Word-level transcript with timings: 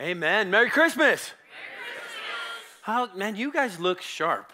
Amen. 0.00 0.50
Merry 0.50 0.70
Christmas. 0.70 1.32
Merry 1.42 1.92
Christmas. 1.92 3.12
How, 3.12 3.14
man, 3.14 3.36
you 3.36 3.52
guys 3.52 3.78
look 3.78 4.00
sharp. 4.00 4.50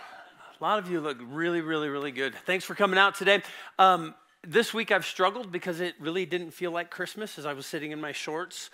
A 0.60 0.64
lot 0.64 0.80
of 0.80 0.90
you 0.90 1.00
look 1.00 1.18
really, 1.30 1.60
really, 1.60 1.88
really 1.88 2.10
good. 2.10 2.34
Thanks 2.44 2.64
for 2.64 2.74
coming 2.74 2.98
out 2.98 3.14
today. 3.14 3.42
Um, 3.78 4.16
this 4.44 4.74
week 4.74 4.90
I've 4.90 5.06
struggled 5.06 5.52
because 5.52 5.78
it 5.78 5.94
really 6.00 6.26
didn't 6.26 6.50
feel 6.50 6.72
like 6.72 6.90
Christmas 6.90 7.38
as 7.38 7.46
I 7.46 7.52
was 7.52 7.66
sitting 7.66 7.92
in 7.92 8.00
my 8.00 8.10
shorts, 8.10 8.70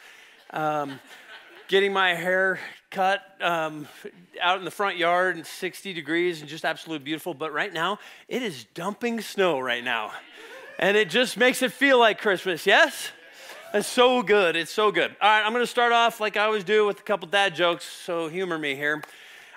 um, 0.54 1.00
getting 1.69 1.92
my 1.92 2.14
hair 2.14 2.58
cut 2.90 3.21
um, 3.42 3.87
out 4.40 4.58
in 4.58 4.65
the 4.65 4.71
front 4.71 4.96
yard 4.96 5.37
in 5.37 5.44
60 5.44 5.92
degrees 5.92 6.40
and 6.40 6.49
just 6.49 6.65
absolutely 6.65 7.04
beautiful. 7.04 7.35
But 7.35 7.53
right 7.53 7.74
now, 7.74 7.99
it 8.26 8.42
is 8.42 8.65
dumping 8.72 9.21
snow 9.21 9.60
right 9.60 9.85
now. 9.85 10.12
And 10.78 10.96
it 10.96 11.10
just 11.10 11.37
makes 11.37 11.60
it 11.60 11.72
feel 11.72 11.99
like 11.99 12.22
Christmas, 12.22 12.67
yes? 12.67 13.10
It's 13.75 13.88
so 13.88 14.22
good. 14.22 14.54
It's 14.54 14.71
so 14.71 14.93
good. 14.93 15.17
All 15.21 15.29
right, 15.29 15.45
I'm 15.45 15.53
going 15.53 15.65
to 15.65 15.67
start 15.67 15.93
off 15.93 16.20
like 16.20 16.37
I 16.37 16.45
always 16.45 16.62
do 16.62 16.87
with 16.87 17.01
a 17.01 17.02
couple 17.02 17.27
dad 17.27 17.56
jokes, 17.56 17.84
so 17.84 18.28
humor 18.28 18.56
me 18.56 18.77
here. 18.77 19.02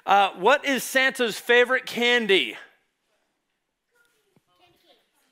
Uh, 0.08 0.32
what 0.40 0.66
is 0.66 0.84
Santa's 0.84 1.38
favorite 1.38 1.86
candy? 1.86 2.58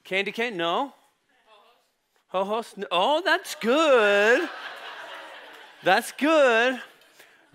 Candy 0.03 0.31
cane? 0.31 0.55
No. 0.55 0.93
Ho 2.27 2.43
hos? 2.43 2.75
Oh, 2.91 3.23
that's 3.25 3.55
good. 3.55 4.47
That's 5.83 6.11
good. 6.11 6.79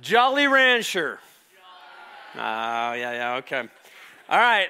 Jolly 0.01 0.49
Rancher. 0.49 1.21
Oh, 2.35 2.38
yeah, 2.38 3.12
yeah, 3.12 3.35
okay. 3.37 3.69
All 4.29 4.38
right. 4.38 4.69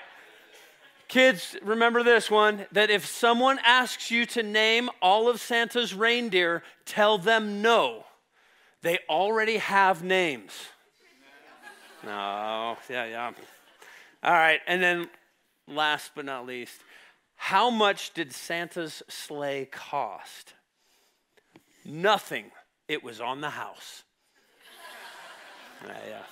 Kids, 1.11 1.57
remember 1.65 2.05
this 2.05 2.31
one 2.31 2.67
that 2.71 2.89
if 2.89 3.05
someone 3.05 3.59
asks 3.65 4.13
you 4.13 4.25
to 4.27 4.45
name 4.45 4.89
all 5.03 5.29
of 5.29 5.41
Santa's 5.41 5.93
reindeer, 5.93 6.63
tell 6.87 7.19
them 7.19 7.61
no. 7.61 8.05
They 8.83 9.01
already 9.09 9.57
have 9.57 10.05
names. 10.05 10.53
No, 12.05 12.77
yeah, 12.89 13.07
yeah. 13.07 13.33
All 14.23 14.33
right, 14.33 14.61
and 14.69 14.81
then 14.81 15.11
last 15.67 16.13
but 16.15 16.27
not 16.27 16.47
least, 16.47 16.81
how 17.35 17.71
much 17.71 18.15
did 18.15 18.33
Santa's 18.33 19.03
sleigh 19.09 19.65
cost? 19.65 20.55
Nothing. 21.85 22.53
It 22.87 23.03
was 23.03 23.21
on 23.21 23.41
the 23.41 23.51
house. 23.51 24.05
yeah, 25.89 26.23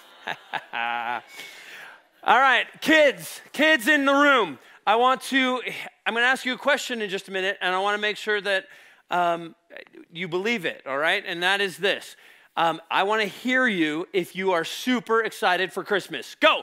yeah. 0.72 1.20
All 2.22 2.38
right, 2.38 2.66
kids, 2.80 3.40
kids 3.52 3.88
in 3.88 4.04
the 4.04 4.14
room. 4.14 4.60
I 4.88 4.96
want 4.96 5.20
to, 5.24 5.60
I'm 6.06 6.14
going 6.14 6.24
to 6.24 6.28
ask 6.28 6.46
you 6.46 6.54
a 6.54 6.56
question 6.56 7.02
in 7.02 7.10
just 7.10 7.28
a 7.28 7.30
minute, 7.30 7.58
and 7.60 7.74
I 7.74 7.78
want 7.78 7.94
to 7.96 8.00
make 8.00 8.16
sure 8.16 8.40
that 8.40 8.64
um, 9.10 9.54
you 10.10 10.28
believe 10.28 10.64
it, 10.64 10.80
all 10.86 10.96
right? 10.96 11.22
And 11.26 11.42
that 11.42 11.60
is 11.60 11.76
this 11.76 12.16
um, 12.56 12.80
I 12.90 13.02
want 13.02 13.20
to 13.20 13.28
hear 13.28 13.66
you 13.66 14.08
if 14.14 14.34
you 14.34 14.52
are 14.52 14.64
super 14.64 15.22
excited 15.22 15.74
for 15.74 15.84
Christmas. 15.84 16.34
Go! 16.40 16.62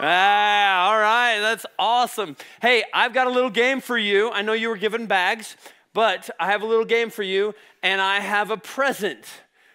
Ah, 0.00 0.88
all 0.88 0.98
right, 0.98 1.38
that's 1.38 1.64
awesome. 1.78 2.36
Hey, 2.60 2.82
I've 2.92 3.14
got 3.14 3.28
a 3.28 3.30
little 3.30 3.48
game 3.48 3.80
for 3.80 3.96
you. 3.96 4.32
I 4.32 4.42
know 4.42 4.52
you 4.52 4.68
were 4.68 4.76
given 4.76 5.06
bags, 5.06 5.56
but 5.94 6.28
I 6.40 6.46
have 6.46 6.62
a 6.62 6.66
little 6.66 6.84
game 6.84 7.10
for 7.10 7.22
you, 7.22 7.54
and 7.84 8.00
I 8.00 8.18
have 8.18 8.50
a 8.50 8.56
present 8.56 9.26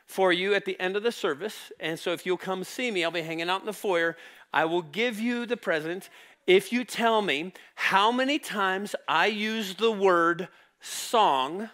for 0.05 0.33
you 0.33 0.53
at 0.53 0.66
the 0.66 0.77
end 0.81 0.97
of 0.97 1.03
the 1.03 1.14
service. 1.14 1.72
And 1.80 1.97
so 1.97 2.11
if 2.11 2.25
you'll 2.25 2.36
come 2.36 2.66
see 2.66 2.92
me, 2.92 3.05
I'll 3.05 3.11
be 3.11 3.22
hanging 3.22 3.49
out 3.49 3.61
in 3.61 3.66
the 3.66 3.73
foyer. 3.73 4.17
I 4.56 4.64
will 4.66 4.81
give 4.81 5.20
you 5.20 5.45
the 5.45 5.58
present 5.58 6.09
if 6.48 6.72
you 6.72 6.86
tell 6.86 7.22
me 7.22 7.52
how 7.75 8.11
many 8.11 8.39
times 8.39 8.95
I 9.08 9.28
use 9.28 9.75
the 9.75 9.92
word 9.92 10.48
song 10.80 11.70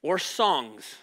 or 0.00 0.18
songs. 0.20 0.94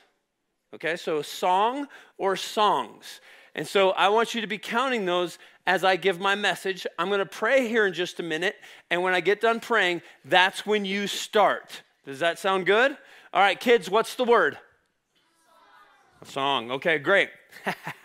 Okay, 0.74 0.96
so 0.96 1.22
song 1.22 1.88
or 2.18 2.38
songs. 2.38 3.20
And 3.56 3.68
so 3.68 3.90
I 3.92 4.08
want 4.08 4.34
you 4.34 4.40
to 4.40 4.48
be 4.48 4.58
counting 4.58 5.06
those 5.06 5.38
as 5.68 5.84
I 5.84 5.98
give 5.98 6.22
my 6.22 6.36
message. 6.36 6.88
I'm 6.98 7.10
to 7.10 7.26
pray 7.26 7.68
here 7.68 7.86
in 7.86 7.94
just 7.94 8.22
a 8.22 8.24
minute. 8.24 8.56
And 8.90 9.04
when 9.04 9.14
I 9.14 9.20
get 9.20 9.42
done 9.42 9.60
praying, 9.60 10.02
that's 10.24 10.66
when 10.66 10.86
you 10.86 11.08
start. 11.08 11.82
Does 12.06 12.20
that 12.20 12.40
sound 12.40 12.66
good? 12.66 12.96
All 13.34 13.42
right, 13.42 13.60
kids, 13.60 13.90
what's 13.90 14.16
the 14.16 14.24
word? 14.24 14.58
A 16.22 16.26
song. 16.26 16.72
Okay, 16.72 17.00
great. 17.00 17.30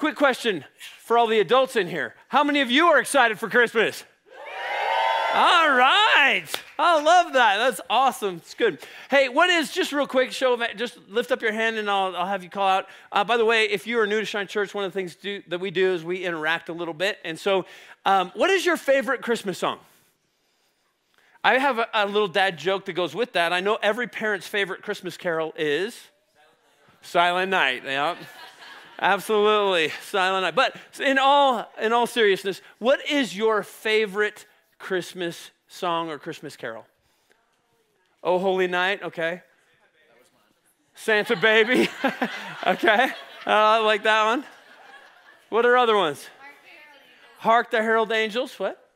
Quick 0.00 0.16
question 0.16 0.64
for 1.02 1.18
all 1.18 1.26
the 1.26 1.40
adults 1.40 1.76
in 1.76 1.86
here. 1.86 2.14
How 2.28 2.42
many 2.42 2.62
of 2.62 2.70
you 2.70 2.86
are 2.86 2.98
excited 2.98 3.38
for 3.38 3.50
Christmas? 3.50 4.02
All 5.34 5.70
right. 5.72 6.46
I 6.78 7.02
love 7.02 7.34
that. 7.34 7.58
That's 7.58 7.82
awesome. 7.90 8.36
It's 8.36 8.54
good. 8.54 8.78
Hey, 9.10 9.28
what 9.28 9.50
is, 9.50 9.70
just 9.70 9.92
real 9.92 10.06
quick, 10.06 10.32
show 10.32 10.54
of, 10.54 10.62
just 10.76 10.96
lift 11.10 11.30
up 11.30 11.42
your 11.42 11.52
hand 11.52 11.76
and 11.76 11.90
I'll, 11.90 12.16
I'll 12.16 12.26
have 12.26 12.42
you 12.42 12.48
call 12.48 12.66
out. 12.66 12.86
Uh, 13.12 13.24
by 13.24 13.36
the 13.36 13.44
way, 13.44 13.64
if 13.64 13.86
you 13.86 14.00
are 14.00 14.06
new 14.06 14.20
to 14.20 14.24
Shine 14.24 14.46
Church, 14.46 14.72
one 14.72 14.84
of 14.84 14.90
the 14.90 14.98
things 14.98 15.16
do, 15.16 15.42
that 15.48 15.60
we 15.60 15.70
do 15.70 15.92
is 15.92 16.02
we 16.02 16.24
interact 16.24 16.70
a 16.70 16.72
little 16.72 16.94
bit. 16.94 17.18
And 17.22 17.38
so, 17.38 17.66
um, 18.06 18.32
what 18.34 18.48
is 18.48 18.64
your 18.64 18.78
favorite 18.78 19.20
Christmas 19.20 19.58
song? 19.58 19.80
I 21.44 21.58
have 21.58 21.78
a, 21.78 21.86
a 21.92 22.06
little 22.06 22.26
dad 22.26 22.56
joke 22.56 22.86
that 22.86 22.94
goes 22.94 23.14
with 23.14 23.34
that. 23.34 23.52
I 23.52 23.60
know 23.60 23.76
every 23.82 24.06
parent's 24.06 24.46
favorite 24.46 24.80
Christmas 24.80 25.18
carol 25.18 25.52
is 25.58 26.00
Silent 27.02 27.50
Night. 27.50 27.82
Yeah. 27.84 28.16
Absolutely. 29.00 29.90
Silent 30.02 30.44
Night. 30.44 30.54
But 30.54 30.76
in 31.00 31.18
all 31.18 31.66
in 31.80 31.92
all 31.92 32.06
seriousness, 32.06 32.60
what 32.78 33.00
is 33.08 33.34
your 33.34 33.62
favorite 33.62 34.46
Christmas 34.78 35.50
song 35.68 36.10
or 36.10 36.18
Christmas 36.18 36.56
carol? 36.56 36.86
Oh 38.22 38.38
Holy 38.38 38.66
Night, 38.66 39.02
okay. 39.02 39.42
Santa 40.94 41.34
Baby. 41.34 41.88
okay. 42.66 43.10
Uh, 43.46 43.50
I 43.50 43.78
like 43.78 44.02
that 44.02 44.24
one. 44.26 44.44
What 45.48 45.64
are 45.64 45.78
other 45.78 45.96
ones? 45.96 46.28
Hark 47.38 47.70
the 47.70 47.80
Herald 47.80 48.12
Angels. 48.12 48.58
What? 48.58 48.86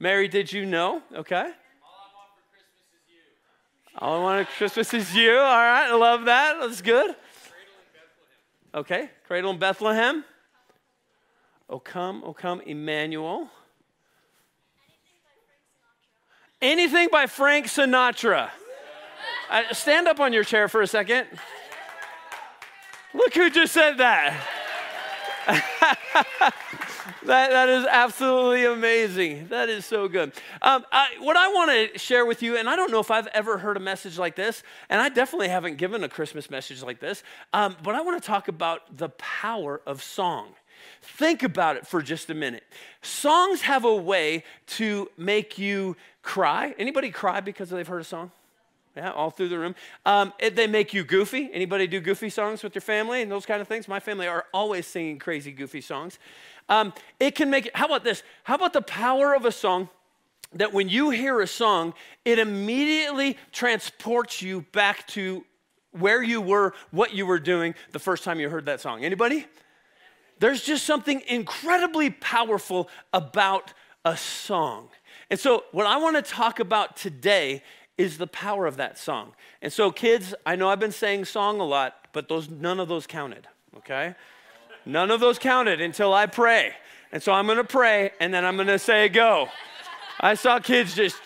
Mary, 0.00 0.26
did 0.26 0.52
you 0.52 0.66
know? 0.66 1.00
Okay. 1.14 1.36
All 1.36 1.44
I 1.44 2.14
want 2.18 2.48
for 2.48 2.56
Christmas 2.56 2.74
is 3.06 3.14
you. 3.14 3.98
All 4.00 4.18
I 4.18 4.22
want 4.22 4.48
for 4.48 4.54
Christmas 4.56 4.94
is 4.94 5.14
you. 5.14 5.30
All 5.30 5.36
right, 5.38 5.88
I 5.88 5.94
love 5.94 6.24
that. 6.24 6.56
That's 6.58 6.82
good. 6.82 7.14
Okay, 8.74 9.10
Cradle 9.26 9.50
in 9.50 9.58
Bethlehem. 9.58 10.24
O 11.68 11.78
come, 11.78 12.22
O 12.24 12.32
come, 12.32 12.62
Emmanuel. 12.62 13.50
Anything 16.62 17.08
by 17.12 17.26
Frank 17.26 17.66
Sinatra. 17.66 18.50
Uh, 19.50 19.62
stand 19.72 20.08
up 20.08 20.20
on 20.20 20.32
your 20.32 20.44
chair 20.44 20.68
for 20.68 20.80
a 20.80 20.86
second. 20.86 21.26
Look 23.12 23.34
who 23.34 23.50
just 23.50 23.74
said 23.74 23.98
that. 23.98 24.40
that, 27.24 27.50
that 27.50 27.68
is 27.68 27.86
absolutely 27.88 28.64
amazing. 28.64 29.48
That 29.48 29.68
is 29.68 29.84
so 29.84 30.08
good. 30.08 30.32
Um, 30.60 30.84
I, 30.92 31.08
what 31.20 31.36
I 31.36 31.48
want 31.48 31.92
to 31.92 31.98
share 31.98 32.26
with 32.26 32.42
you, 32.42 32.56
and 32.56 32.68
I 32.68 32.76
don't 32.76 32.90
know 32.90 33.00
if 33.00 33.10
I've 33.10 33.26
ever 33.28 33.58
heard 33.58 33.76
a 33.76 33.80
message 33.80 34.18
like 34.18 34.36
this, 34.36 34.62
and 34.88 35.00
I 35.00 35.08
definitely 35.08 35.48
haven't 35.48 35.76
given 35.76 36.04
a 36.04 36.08
Christmas 36.08 36.50
message 36.50 36.82
like 36.82 37.00
this, 37.00 37.22
um, 37.52 37.76
but 37.82 37.94
I 37.94 38.00
want 38.00 38.22
to 38.22 38.26
talk 38.26 38.48
about 38.48 38.96
the 38.96 39.10
power 39.10 39.80
of 39.86 40.02
song. 40.02 40.48
Think 41.00 41.42
about 41.42 41.76
it 41.76 41.86
for 41.86 42.02
just 42.02 42.30
a 42.30 42.34
minute. 42.34 42.64
Songs 43.02 43.62
have 43.62 43.84
a 43.84 43.94
way 43.94 44.44
to 44.66 45.10
make 45.16 45.58
you 45.58 45.96
cry. 46.22 46.74
Anybody 46.78 47.10
cry 47.10 47.40
because 47.40 47.70
they've 47.70 47.86
heard 47.86 48.00
a 48.00 48.04
song? 48.04 48.30
Yeah, 48.96 49.10
all 49.10 49.30
through 49.30 49.48
the 49.48 49.58
room. 49.58 49.74
Um, 50.04 50.34
it, 50.38 50.54
they 50.54 50.66
make 50.66 50.92
you 50.92 51.02
goofy. 51.02 51.48
Anybody 51.52 51.86
do 51.86 51.98
goofy 51.98 52.28
songs 52.28 52.62
with 52.62 52.74
your 52.74 52.82
family 52.82 53.22
and 53.22 53.32
those 53.32 53.46
kind 53.46 53.62
of 53.62 53.68
things? 53.68 53.88
My 53.88 54.00
family 54.00 54.26
are 54.26 54.44
always 54.52 54.86
singing 54.86 55.18
crazy, 55.18 55.50
goofy 55.50 55.80
songs. 55.80 56.18
Um, 56.68 56.92
it 57.20 57.34
can 57.34 57.50
make 57.50 57.70
how 57.74 57.86
about 57.86 58.04
this? 58.04 58.22
How 58.44 58.54
about 58.54 58.72
the 58.72 58.82
power 58.82 59.34
of 59.34 59.44
a 59.44 59.52
song 59.52 59.88
that 60.54 60.72
when 60.72 60.88
you 60.88 61.10
hear 61.10 61.40
a 61.40 61.46
song, 61.46 61.94
it 62.24 62.38
immediately 62.38 63.38
transports 63.52 64.42
you 64.42 64.62
back 64.72 65.06
to 65.08 65.44
where 65.92 66.22
you 66.22 66.40
were, 66.40 66.74
what 66.90 67.14
you 67.14 67.26
were 67.26 67.38
doing 67.38 67.74
the 67.92 67.98
first 67.98 68.24
time 68.24 68.40
you 68.40 68.48
heard 68.48 68.66
that 68.66 68.80
song? 68.80 69.04
Anybody? 69.04 69.46
There's 70.38 70.62
just 70.62 70.84
something 70.84 71.22
incredibly 71.28 72.10
powerful 72.10 72.88
about 73.12 73.72
a 74.04 74.16
song. 74.16 74.88
And 75.30 75.38
so, 75.38 75.64
what 75.72 75.86
I 75.86 75.98
want 75.98 76.16
to 76.16 76.22
talk 76.22 76.58
about 76.58 76.96
today 76.96 77.62
is 77.96 78.18
the 78.18 78.26
power 78.26 78.66
of 78.66 78.76
that 78.78 78.98
song. 78.98 79.34
And 79.60 79.72
so, 79.72 79.90
kids, 79.92 80.34
I 80.44 80.56
know 80.56 80.68
I've 80.68 80.80
been 80.80 80.92
saying 80.92 81.26
song 81.26 81.60
a 81.60 81.64
lot, 81.64 82.08
but 82.12 82.28
those 82.28 82.50
none 82.50 82.80
of 82.80 82.88
those 82.88 83.06
counted, 83.06 83.46
okay? 83.76 84.14
None 84.84 85.10
of 85.10 85.20
those 85.20 85.38
counted 85.38 85.80
until 85.80 86.12
I 86.12 86.26
pray. 86.26 86.74
And 87.12 87.22
so 87.22 87.32
I'm 87.32 87.46
gonna 87.46 87.64
pray 87.64 88.12
and 88.20 88.32
then 88.32 88.44
I'm 88.44 88.56
gonna 88.56 88.78
say 88.78 89.08
go. 89.08 89.48
I 90.20 90.34
saw 90.34 90.58
kids 90.58 90.94
just 90.94 91.16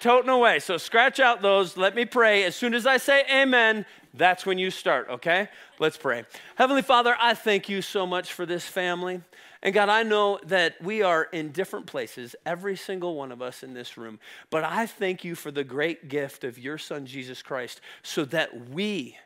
toting 0.00 0.30
away. 0.30 0.58
So 0.58 0.76
scratch 0.76 1.20
out 1.20 1.42
those. 1.42 1.76
Let 1.76 1.94
me 1.94 2.04
pray. 2.04 2.44
As 2.44 2.56
soon 2.56 2.74
as 2.74 2.86
I 2.86 2.96
say 2.96 3.24
amen, 3.30 3.86
that's 4.14 4.46
when 4.46 4.58
you 4.58 4.70
start, 4.70 5.08
okay? 5.10 5.48
Let's 5.78 5.96
pray. 5.96 6.24
Heavenly 6.56 6.82
Father, 6.82 7.16
I 7.20 7.34
thank 7.34 7.68
you 7.68 7.82
so 7.82 8.06
much 8.06 8.32
for 8.32 8.46
this 8.46 8.66
family. 8.66 9.22
And 9.62 9.74
God, 9.74 9.88
I 9.88 10.04
know 10.04 10.38
that 10.44 10.80
we 10.82 11.02
are 11.02 11.24
in 11.24 11.50
different 11.50 11.86
places, 11.86 12.36
every 12.46 12.76
single 12.76 13.16
one 13.16 13.32
of 13.32 13.42
us 13.42 13.62
in 13.62 13.74
this 13.74 13.96
room. 13.96 14.20
But 14.50 14.64
I 14.64 14.86
thank 14.86 15.24
you 15.24 15.34
for 15.34 15.50
the 15.50 15.64
great 15.64 16.08
gift 16.08 16.44
of 16.44 16.58
your 16.58 16.78
Son, 16.78 17.06
Jesus 17.06 17.42
Christ, 17.42 17.80
so 18.02 18.24
that 18.26 18.70
we 18.70 19.16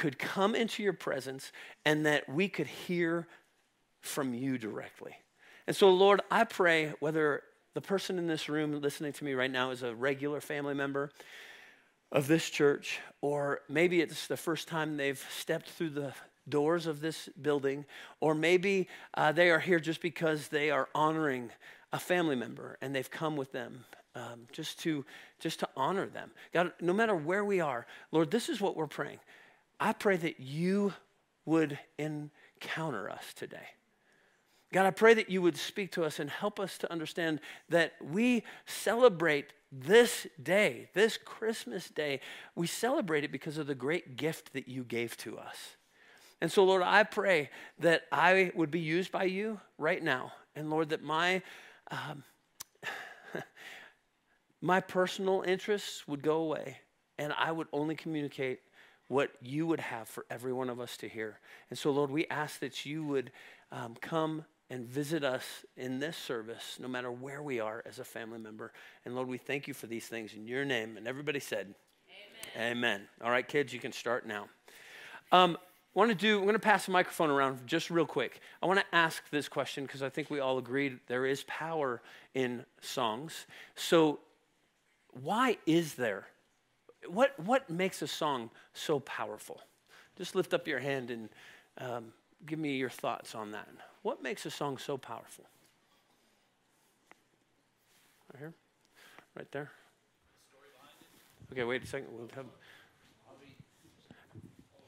could 0.00 0.18
come 0.18 0.54
into 0.54 0.82
your 0.82 0.94
presence 0.94 1.52
and 1.84 2.06
that 2.06 2.26
we 2.26 2.48
could 2.48 2.66
hear 2.66 3.28
from 4.00 4.32
you 4.32 4.56
directly. 4.56 5.14
And 5.66 5.76
so, 5.76 5.90
Lord, 5.90 6.22
I 6.30 6.44
pray 6.44 6.94
whether 7.00 7.42
the 7.74 7.82
person 7.82 8.16
in 8.16 8.26
this 8.26 8.48
room 8.48 8.80
listening 8.80 9.12
to 9.12 9.24
me 9.24 9.34
right 9.34 9.50
now 9.50 9.72
is 9.72 9.82
a 9.82 9.94
regular 9.94 10.40
family 10.40 10.72
member 10.72 11.10
of 12.10 12.28
this 12.28 12.48
church, 12.48 12.98
or 13.20 13.60
maybe 13.68 14.00
it's 14.00 14.26
the 14.26 14.38
first 14.38 14.68
time 14.68 14.96
they've 14.96 15.22
stepped 15.36 15.68
through 15.68 15.90
the 15.90 16.14
doors 16.48 16.86
of 16.86 17.02
this 17.02 17.28
building, 17.42 17.84
or 18.20 18.34
maybe 18.34 18.88
uh, 19.12 19.32
they 19.32 19.50
are 19.50 19.60
here 19.60 19.78
just 19.78 20.00
because 20.00 20.48
they 20.48 20.70
are 20.70 20.88
honoring 20.94 21.50
a 21.92 21.98
family 21.98 22.36
member 22.36 22.78
and 22.80 22.96
they've 22.96 23.10
come 23.10 23.36
with 23.36 23.52
them 23.52 23.84
um, 24.14 24.46
just 24.50 24.80
to 24.80 25.04
just 25.40 25.60
to 25.60 25.68
honor 25.76 26.06
them. 26.06 26.30
God, 26.54 26.72
no 26.80 26.94
matter 26.94 27.14
where 27.14 27.44
we 27.44 27.60
are, 27.60 27.86
Lord, 28.12 28.30
this 28.30 28.48
is 28.48 28.62
what 28.62 28.76
we're 28.76 28.86
praying. 28.86 29.18
I 29.80 29.94
pray 29.94 30.18
that 30.18 30.38
you 30.38 30.92
would 31.46 31.78
encounter 31.98 33.10
us 33.10 33.32
today. 33.34 33.68
God, 34.72 34.86
I 34.86 34.90
pray 34.90 35.14
that 35.14 35.30
you 35.30 35.42
would 35.42 35.56
speak 35.56 35.90
to 35.92 36.04
us 36.04 36.20
and 36.20 36.30
help 36.30 36.60
us 36.60 36.78
to 36.78 36.92
understand 36.92 37.40
that 37.70 37.94
we 38.00 38.44
celebrate 38.66 39.52
this 39.72 40.26
day, 40.40 40.90
this 40.94 41.16
Christmas 41.16 41.88
day, 41.88 42.20
we 42.54 42.66
celebrate 42.66 43.24
it 43.24 43.32
because 43.32 43.58
of 43.58 43.66
the 43.66 43.74
great 43.74 44.16
gift 44.16 44.52
that 44.52 44.68
you 44.68 44.84
gave 44.84 45.16
to 45.18 45.38
us. 45.38 45.56
And 46.40 46.50
so, 46.50 46.64
Lord, 46.64 46.82
I 46.82 47.02
pray 47.02 47.50
that 47.78 48.02
I 48.12 48.52
would 48.54 48.70
be 48.70 48.80
used 48.80 49.10
by 49.10 49.24
you 49.24 49.60
right 49.78 50.02
now. 50.02 50.32
And 50.54 50.70
Lord, 50.70 50.90
that 50.90 51.02
my, 51.02 51.42
um, 51.90 52.22
my 54.60 54.80
personal 54.80 55.42
interests 55.46 56.06
would 56.06 56.22
go 56.22 56.36
away 56.36 56.78
and 57.18 57.32
I 57.36 57.52
would 57.52 57.68
only 57.72 57.94
communicate 57.94 58.60
what 59.10 59.32
you 59.42 59.66
would 59.66 59.80
have 59.80 60.08
for 60.08 60.24
every 60.30 60.52
one 60.52 60.70
of 60.70 60.78
us 60.78 60.96
to 60.96 61.08
hear. 61.08 61.40
And 61.68 61.76
so, 61.76 61.90
Lord, 61.90 62.12
we 62.12 62.28
ask 62.28 62.60
that 62.60 62.86
you 62.86 63.04
would 63.04 63.32
um, 63.72 63.96
come 64.00 64.44
and 64.70 64.86
visit 64.86 65.24
us 65.24 65.64
in 65.76 65.98
this 65.98 66.16
service, 66.16 66.78
no 66.80 66.86
matter 66.86 67.10
where 67.10 67.42
we 67.42 67.58
are 67.58 67.82
as 67.84 67.98
a 67.98 68.04
family 68.04 68.38
member. 68.38 68.72
And 69.04 69.16
Lord, 69.16 69.26
we 69.26 69.36
thank 69.36 69.66
you 69.66 69.74
for 69.74 69.88
these 69.88 70.06
things 70.06 70.34
in 70.34 70.46
your 70.46 70.64
name. 70.64 70.96
And 70.96 71.08
everybody 71.08 71.40
said, 71.40 71.74
Amen. 72.56 72.70
Amen. 72.76 73.08
All 73.20 73.32
right, 73.32 73.46
kids, 73.46 73.72
you 73.72 73.80
can 73.80 73.90
start 73.90 74.28
now. 74.28 74.48
Um, 75.32 75.58
I 75.96 75.98
want 75.98 76.10
to 76.10 76.14
do, 76.14 76.38
I'm 76.38 76.44
going 76.44 76.52
to 76.52 76.60
pass 76.60 76.86
the 76.86 76.92
microphone 76.92 77.30
around 77.30 77.66
just 77.66 77.90
real 77.90 78.06
quick. 78.06 78.40
I 78.62 78.66
want 78.66 78.78
to 78.78 78.86
ask 78.94 79.28
this 79.30 79.48
question 79.48 79.86
because 79.86 80.04
I 80.04 80.08
think 80.08 80.30
we 80.30 80.38
all 80.38 80.56
agree 80.56 80.98
there 81.08 81.26
is 81.26 81.42
power 81.48 82.00
in 82.32 82.64
songs. 82.80 83.46
So, 83.74 84.20
why 85.20 85.58
is 85.66 85.94
there? 85.94 86.28
What, 87.08 87.38
what 87.40 87.68
makes 87.70 88.02
a 88.02 88.06
song 88.06 88.50
so 88.74 89.00
powerful? 89.00 89.60
Just 90.16 90.34
lift 90.34 90.52
up 90.52 90.66
your 90.68 90.80
hand 90.80 91.10
and 91.10 91.28
um, 91.78 92.12
give 92.46 92.58
me 92.58 92.76
your 92.76 92.90
thoughts 92.90 93.34
on 93.34 93.52
that. 93.52 93.68
What 94.02 94.22
makes 94.22 94.46
a 94.46 94.50
song 94.50 94.78
so 94.78 94.96
powerful? 94.96 95.44
Right 98.32 98.38
here? 98.38 98.52
Right 99.36 99.50
there? 99.52 99.70
Okay, 101.52 101.64
wait 101.64 101.82
a 101.82 101.86
second. 101.86 102.08
We'll 102.12 102.28
have 102.34 102.46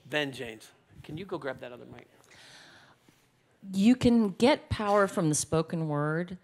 Ben 0.08 0.30
James. 0.30 0.68
Can 1.02 1.16
you 1.16 1.24
go 1.24 1.38
grab 1.38 1.60
that 1.60 1.72
other 1.72 1.86
mic? 1.92 2.06
You 3.72 3.96
can 3.96 4.30
get 4.30 4.68
power 4.68 5.06
from 5.06 5.28
the 5.28 5.34
spoken 5.34 5.88
word, 5.88 6.36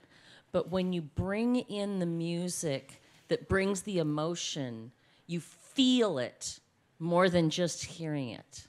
but 0.50 0.70
when 0.70 0.92
you 0.92 1.02
bring 1.02 1.56
in 1.56 1.98
the 1.98 2.06
music 2.06 3.02
that 3.28 3.48
brings 3.48 3.82
the 3.82 3.98
emotion, 3.98 4.92
you 5.28 5.38
feel 5.38 6.18
it 6.18 6.58
more 6.98 7.28
than 7.28 7.50
just 7.50 7.84
hearing 7.84 8.30
it. 8.30 8.66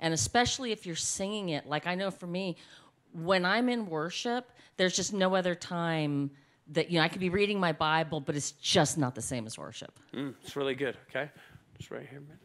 And 0.00 0.14
especially 0.14 0.72
if 0.72 0.86
you're 0.86 0.96
singing 0.96 1.50
it, 1.50 1.66
like 1.66 1.86
I 1.86 1.94
know 1.94 2.10
for 2.10 2.26
me, 2.26 2.56
when 3.12 3.44
I'm 3.44 3.68
in 3.68 3.86
worship, 3.86 4.50
there's 4.78 4.96
just 4.96 5.12
no 5.12 5.34
other 5.34 5.54
time 5.54 6.30
that 6.68 6.90
you 6.90 6.98
know 6.98 7.04
I 7.04 7.08
could 7.08 7.20
be 7.20 7.30
reading 7.30 7.58
my 7.58 7.72
Bible, 7.72 8.20
but 8.20 8.36
it's 8.36 8.52
just 8.52 8.96
not 8.96 9.14
the 9.14 9.22
same 9.22 9.46
as 9.46 9.58
worship. 9.58 9.98
Mm, 10.14 10.34
it's 10.42 10.54
really 10.56 10.74
good. 10.74 10.96
Okay, 11.10 11.28
just 11.76 11.90
right 11.90 12.06
here, 12.08 12.20
man. 12.20 12.38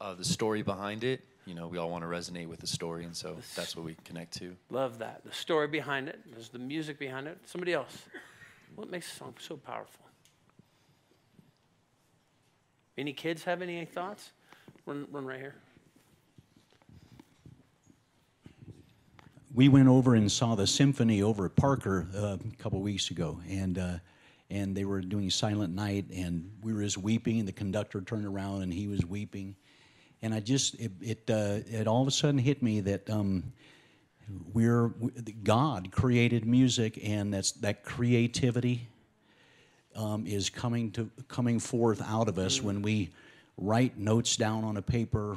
Uh, 0.00 0.14
the 0.14 0.24
story 0.24 0.62
behind 0.62 1.02
it, 1.02 1.22
you 1.44 1.54
know, 1.54 1.66
we 1.66 1.76
all 1.78 1.90
want 1.90 2.04
to 2.04 2.08
resonate 2.08 2.46
with 2.46 2.60
the 2.60 2.66
story, 2.66 3.04
and 3.04 3.16
so 3.16 3.36
that's 3.56 3.74
what 3.74 3.84
we 3.84 3.96
connect 4.04 4.34
to. 4.34 4.54
Love 4.70 4.98
that. 4.98 5.24
The 5.24 5.32
story 5.32 5.66
behind 5.66 6.08
it. 6.08 6.20
There's 6.30 6.50
the 6.50 6.60
music 6.60 6.98
behind 6.98 7.26
it. 7.26 7.38
Somebody 7.46 7.72
else. 7.72 8.04
What 8.76 8.90
makes 8.90 9.12
a 9.12 9.16
song 9.16 9.34
so 9.40 9.56
powerful? 9.56 10.07
Any 12.98 13.14
kids 13.14 13.44
have 13.44 13.62
any 13.62 13.84
thoughts? 13.86 14.32
Run, 14.84 15.06
run 15.10 15.24
right 15.24 15.40
here. 15.40 15.54
we 19.54 19.68
went 19.68 19.88
over 19.88 20.14
and 20.14 20.30
saw 20.30 20.54
the 20.54 20.66
symphony 20.66 21.22
over 21.22 21.46
at 21.46 21.56
Parker 21.56 22.06
uh, 22.14 22.36
a 22.36 22.56
couple 22.58 22.80
weeks 22.80 23.10
ago, 23.10 23.40
and 23.48 23.78
uh, 23.78 23.98
and 24.50 24.76
they 24.76 24.84
were 24.84 25.00
doing 25.00 25.30
Silent 25.30 25.74
Night, 25.74 26.06
and 26.14 26.50
we 26.62 26.72
were 26.72 26.82
just 26.82 26.98
weeping. 26.98 27.38
And 27.38 27.48
the 27.48 27.52
conductor 27.52 28.00
turned 28.00 28.24
around 28.24 28.62
and 28.62 28.72
he 28.72 28.88
was 28.88 29.04
weeping, 29.04 29.56
and 30.22 30.34
I 30.34 30.40
just 30.40 30.74
it 30.74 30.92
it, 31.00 31.30
uh, 31.30 31.58
it 31.66 31.86
all 31.86 32.02
of 32.02 32.08
a 32.08 32.12
sudden 32.12 32.38
hit 32.38 32.62
me 32.62 32.80
that 32.80 33.08
um, 33.08 33.52
we're 34.52 34.92
God 35.42 35.90
created 35.90 36.46
music, 36.46 37.00
and 37.02 37.32
that's 37.32 37.52
that 37.52 37.84
creativity 37.84 38.88
um, 39.96 40.26
is 40.26 40.50
coming 40.50 40.90
to 40.92 41.10
coming 41.28 41.58
forth 41.58 42.02
out 42.02 42.28
of 42.28 42.38
us 42.38 42.58
mm. 42.58 42.64
when 42.64 42.82
we 42.82 43.10
write 43.56 43.98
notes 43.98 44.36
down 44.36 44.64
on 44.64 44.76
a 44.76 44.82
paper 44.82 45.36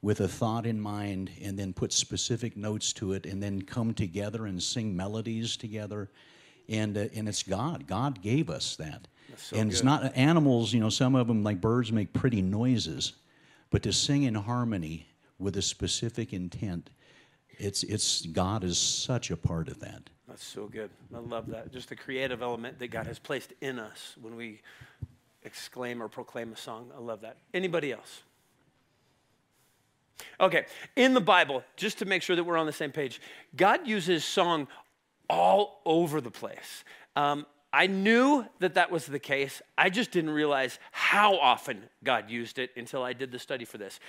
with 0.00 0.20
a 0.20 0.28
thought 0.28 0.64
in 0.64 0.80
mind 0.80 1.30
and 1.42 1.58
then 1.58 1.72
put 1.72 1.92
specific 1.92 2.56
notes 2.56 2.92
to 2.92 3.12
it 3.12 3.26
and 3.26 3.42
then 3.42 3.60
come 3.60 3.92
together 3.92 4.46
and 4.46 4.62
sing 4.62 4.96
melodies 4.96 5.56
together 5.56 6.08
and 6.68 6.96
uh, 6.96 7.06
and 7.14 7.28
it's 7.28 7.42
god 7.42 7.86
god 7.86 8.22
gave 8.22 8.48
us 8.48 8.76
that 8.76 9.08
so 9.36 9.56
and 9.56 9.68
good. 9.68 9.74
it's 9.74 9.84
not 9.84 10.16
animals 10.16 10.72
you 10.72 10.80
know 10.80 10.88
some 10.88 11.14
of 11.14 11.26
them 11.26 11.42
like 11.42 11.60
birds 11.60 11.92
make 11.92 12.12
pretty 12.12 12.42
noises 12.42 13.14
but 13.70 13.82
to 13.82 13.92
sing 13.92 14.22
in 14.22 14.34
harmony 14.34 15.06
with 15.38 15.56
a 15.56 15.62
specific 15.62 16.32
intent 16.32 16.90
it's 17.58 17.82
it's 17.82 18.26
god 18.26 18.64
is 18.64 18.78
such 18.78 19.30
a 19.30 19.36
part 19.36 19.68
of 19.68 19.80
that 19.80 20.02
that's 20.26 20.44
so 20.44 20.66
good 20.66 20.90
i 21.14 21.18
love 21.18 21.46
that 21.48 21.72
just 21.72 21.88
the 21.88 21.96
creative 21.96 22.42
element 22.42 22.78
that 22.78 22.88
god 22.88 23.06
has 23.06 23.18
placed 23.18 23.52
in 23.60 23.78
us 23.78 24.16
when 24.20 24.36
we 24.36 24.60
exclaim 25.42 26.02
or 26.02 26.08
proclaim 26.08 26.52
a 26.52 26.56
song 26.56 26.90
i 26.96 27.00
love 27.00 27.20
that 27.20 27.36
anybody 27.52 27.92
else 27.92 28.22
Okay, 30.40 30.66
in 30.96 31.14
the 31.14 31.20
Bible, 31.20 31.62
just 31.76 31.98
to 31.98 32.04
make 32.04 32.22
sure 32.22 32.36
that 32.36 32.44
we're 32.44 32.56
on 32.56 32.66
the 32.66 32.72
same 32.72 32.92
page, 32.92 33.20
God 33.56 33.86
uses 33.86 34.24
song 34.24 34.68
all 35.28 35.80
over 35.84 36.20
the 36.20 36.30
place. 36.30 36.84
Um, 37.16 37.46
I 37.72 37.86
knew 37.86 38.46
that 38.60 38.74
that 38.74 38.90
was 38.90 39.06
the 39.06 39.18
case. 39.18 39.60
I 39.76 39.90
just 39.90 40.10
didn't 40.10 40.30
realize 40.30 40.78
how 40.90 41.36
often 41.38 41.82
God 42.02 42.30
used 42.30 42.58
it 42.58 42.70
until 42.76 43.02
I 43.02 43.12
did 43.12 43.30
the 43.30 43.38
study 43.38 43.64
for 43.64 43.78
this. 43.78 44.00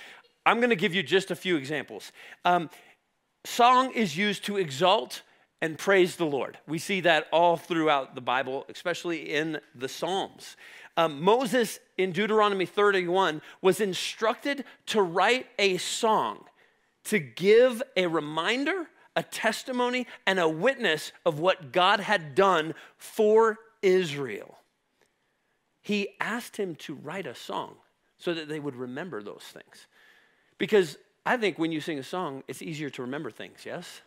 I'm 0.46 0.58
going 0.58 0.70
to 0.70 0.76
give 0.76 0.94
you 0.94 1.02
just 1.02 1.30
a 1.30 1.36
few 1.36 1.56
examples. 1.56 2.12
Um, 2.44 2.70
song 3.44 3.92
is 3.92 4.16
used 4.16 4.44
to 4.44 4.56
exalt 4.56 5.22
and 5.62 5.78
praise 5.78 6.16
the 6.16 6.26
Lord. 6.26 6.58
We 6.66 6.78
see 6.78 7.00
that 7.02 7.26
all 7.32 7.56
throughout 7.56 8.14
the 8.14 8.20
Bible, 8.20 8.64
especially 8.68 9.32
in 9.32 9.60
the 9.74 9.88
Psalms. 9.88 10.56
Um, 10.96 11.22
Moses 11.22 11.78
in 11.98 12.12
Deuteronomy 12.12 12.66
31 12.66 13.42
was 13.62 13.80
instructed 13.80 14.64
to 14.86 15.02
write 15.02 15.46
a 15.58 15.76
song 15.76 16.44
to 17.04 17.18
give 17.18 17.82
a 17.96 18.06
reminder, 18.06 18.88
a 19.16 19.22
testimony, 19.22 20.06
and 20.26 20.38
a 20.38 20.48
witness 20.48 21.12
of 21.24 21.38
what 21.38 21.72
God 21.72 22.00
had 22.00 22.34
done 22.34 22.74
for 22.96 23.58
Israel. 23.82 24.58
He 25.82 26.08
asked 26.20 26.56
him 26.56 26.74
to 26.76 26.94
write 26.94 27.26
a 27.26 27.34
song 27.34 27.76
so 28.18 28.34
that 28.34 28.48
they 28.48 28.60
would 28.60 28.76
remember 28.76 29.22
those 29.22 29.42
things. 29.42 29.86
Because 30.58 30.98
I 31.24 31.36
think 31.36 31.58
when 31.58 31.72
you 31.72 31.80
sing 31.80 31.98
a 31.98 32.02
song, 32.02 32.42
it's 32.48 32.62
easier 32.62 32.90
to 32.90 33.02
remember 33.02 33.30
things, 33.30 33.60
yes? 33.64 34.00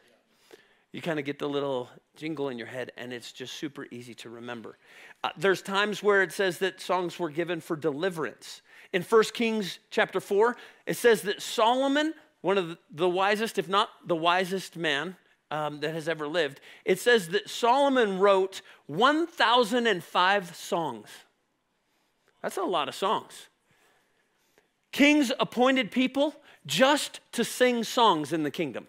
you 0.93 1.01
kind 1.01 1.17
of 1.17 1.25
get 1.25 1.39
the 1.39 1.49
little 1.49 1.89
jingle 2.15 2.49
in 2.49 2.57
your 2.57 2.67
head 2.67 2.91
and 2.97 3.11
it's 3.11 3.31
just 3.31 3.55
super 3.55 3.87
easy 3.91 4.13
to 4.13 4.29
remember 4.29 4.77
uh, 5.23 5.29
there's 5.35 5.61
times 5.61 6.03
where 6.03 6.21
it 6.21 6.31
says 6.31 6.59
that 6.59 6.79
songs 6.79 7.17
were 7.17 7.31
given 7.31 7.59
for 7.59 7.75
deliverance 7.75 8.61
in 8.93 9.01
1 9.01 9.23
kings 9.33 9.79
chapter 9.89 10.19
4 10.19 10.55
it 10.85 10.95
says 10.95 11.23
that 11.23 11.41
solomon 11.41 12.13
one 12.41 12.59
of 12.59 12.77
the 12.91 13.09
wisest 13.09 13.57
if 13.57 13.67
not 13.67 13.89
the 14.05 14.15
wisest 14.15 14.77
man 14.77 15.15
um, 15.53 15.81
that 15.81 15.93
has 15.93 16.09
ever 16.09 16.27
lived. 16.27 16.61
It 16.83 16.99
says 16.99 17.29
that 17.29 17.47
Solomon 17.47 18.17
wrote 18.17 18.63
1,005 18.87 20.55
songs. 20.55 21.07
That's 22.41 22.57
a 22.57 22.63
lot 22.63 22.89
of 22.89 22.95
songs. 22.95 23.49
Kings 24.91 25.31
appointed 25.39 25.91
people 25.91 26.35
just 26.65 27.19
to 27.33 27.43
sing 27.43 27.83
songs 27.83 28.33
in 28.33 28.43
the 28.43 28.51
kingdom. 28.51 28.87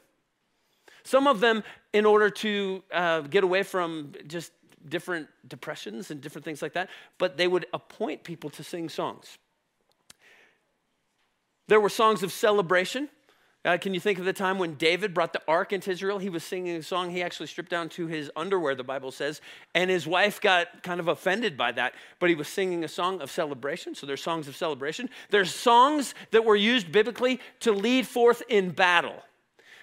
Some 1.03 1.27
of 1.27 1.41
them 1.41 1.63
in 1.93 2.07
order 2.07 2.31
to 2.31 2.83
uh, 2.93 3.21
get 3.21 3.45
away 3.45 3.63
from 3.63 4.13
just 4.27 4.53
different 4.89 5.29
depressions 5.49 6.11
and 6.11 6.21
different 6.21 6.45
things 6.45 6.63
like 6.63 6.73
that, 6.75 6.89
but 7.19 7.37
they 7.37 7.49
would 7.49 7.67
appoint 7.73 8.25
people 8.25 8.51
to 8.51 8.63
sing 8.63 8.89
songs. 8.89 9.39
There 11.69 11.81
were 11.81 11.89
songs 11.89 12.23
of 12.23 12.33
celebration. 12.33 13.09
Uh, 13.65 13.79
can 13.79 13.95
you 13.95 14.01
think 14.01 14.19
of 14.19 14.27
the 14.27 14.33
time 14.33 14.59
when 14.59 14.75
David 14.75 15.15
brought 15.15 15.33
the 15.33 15.41
ark 15.49 15.73
into 15.73 15.91
Israel? 15.91 16.19
He 16.19 16.29
was 16.29 16.45
singing 16.45 16.77
a 16.77 16.83
song. 16.83 17.11
He 17.11 17.23
actually 17.23 17.47
stripped 17.47 17.71
down 17.71 17.89
to 17.91 18.07
his 18.07 18.31
underwear, 18.37 18.75
the 18.75 18.85
Bible 18.85 19.11
says, 19.11 19.41
and 19.75 19.89
his 19.89 20.07
wife 20.07 20.39
got 20.39 20.83
kind 20.83 21.01
of 21.01 21.09
offended 21.09 21.57
by 21.57 21.73
that. 21.73 21.95
But 22.19 22.29
he 22.29 22.35
was 22.35 22.47
singing 22.47 22.85
a 22.85 22.89
song 22.89 23.23
of 23.23 23.31
celebration. 23.31 23.95
So 23.95 24.07
there's 24.07 24.23
songs 24.23 24.49
of 24.49 24.57
celebration. 24.57 25.09
There's 25.31 25.55
songs 25.55 26.15
that 26.33 26.45
were 26.45 26.57
used 26.57 26.93
biblically 26.93 27.41
to 27.61 27.73
lead 27.73 28.07
forth 28.07 28.43
in 28.51 28.71
battle. 28.71 29.23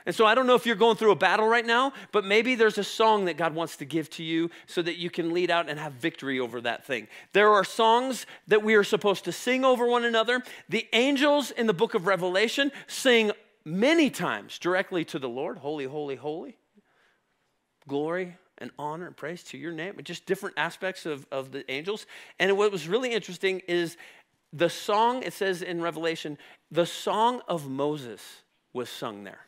And 0.05 0.15
so 0.15 0.25
I 0.25 0.35
don't 0.35 0.47
know 0.47 0.55
if 0.55 0.65
you're 0.65 0.75
going 0.75 0.97
through 0.97 1.11
a 1.11 1.15
battle 1.15 1.47
right 1.47 1.65
now, 1.65 1.93
but 2.11 2.25
maybe 2.25 2.55
there's 2.55 2.77
a 2.77 2.83
song 2.83 3.25
that 3.25 3.37
God 3.37 3.53
wants 3.53 3.77
to 3.77 3.85
give 3.85 4.09
to 4.11 4.23
you 4.23 4.49
so 4.65 4.81
that 4.81 4.97
you 4.97 5.09
can 5.09 5.33
lead 5.33 5.51
out 5.51 5.69
and 5.69 5.79
have 5.79 5.93
victory 5.93 6.39
over 6.39 6.61
that 6.61 6.85
thing. 6.85 7.07
There 7.33 7.49
are 7.49 7.63
songs 7.63 8.25
that 8.47 8.63
we 8.63 8.75
are 8.75 8.83
supposed 8.83 9.25
to 9.25 9.31
sing 9.31 9.63
over 9.63 9.85
one 9.87 10.03
another. 10.03 10.41
The 10.69 10.87
angels 10.93 11.51
in 11.51 11.67
the 11.67 11.73
book 11.73 11.93
of 11.93 12.07
Revelation 12.07 12.71
sing 12.87 13.31
many 13.65 14.09
times 14.09 14.59
directly 14.59 15.05
to 15.05 15.19
the 15.19 15.29
Lord 15.29 15.57
Holy, 15.57 15.85
holy, 15.85 16.15
holy. 16.15 16.57
Glory 17.87 18.37
and 18.57 18.71
honor 18.77 19.07
and 19.07 19.17
praise 19.17 19.43
to 19.43 19.57
your 19.57 19.71
name, 19.71 19.95
just 20.03 20.25
different 20.25 20.55
aspects 20.57 21.05
of, 21.05 21.25
of 21.31 21.51
the 21.51 21.69
angels. 21.69 22.05
And 22.39 22.55
what 22.57 22.71
was 22.71 22.87
really 22.87 23.11
interesting 23.11 23.61
is 23.67 23.97
the 24.53 24.69
song, 24.69 25.23
it 25.23 25.33
says 25.33 25.61
in 25.61 25.81
Revelation, 25.81 26.37
the 26.69 26.85
song 26.85 27.41
of 27.47 27.67
Moses 27.67 28.21
was 28.73 28.89
sung 28.89 29.23
there. 29.23 29.47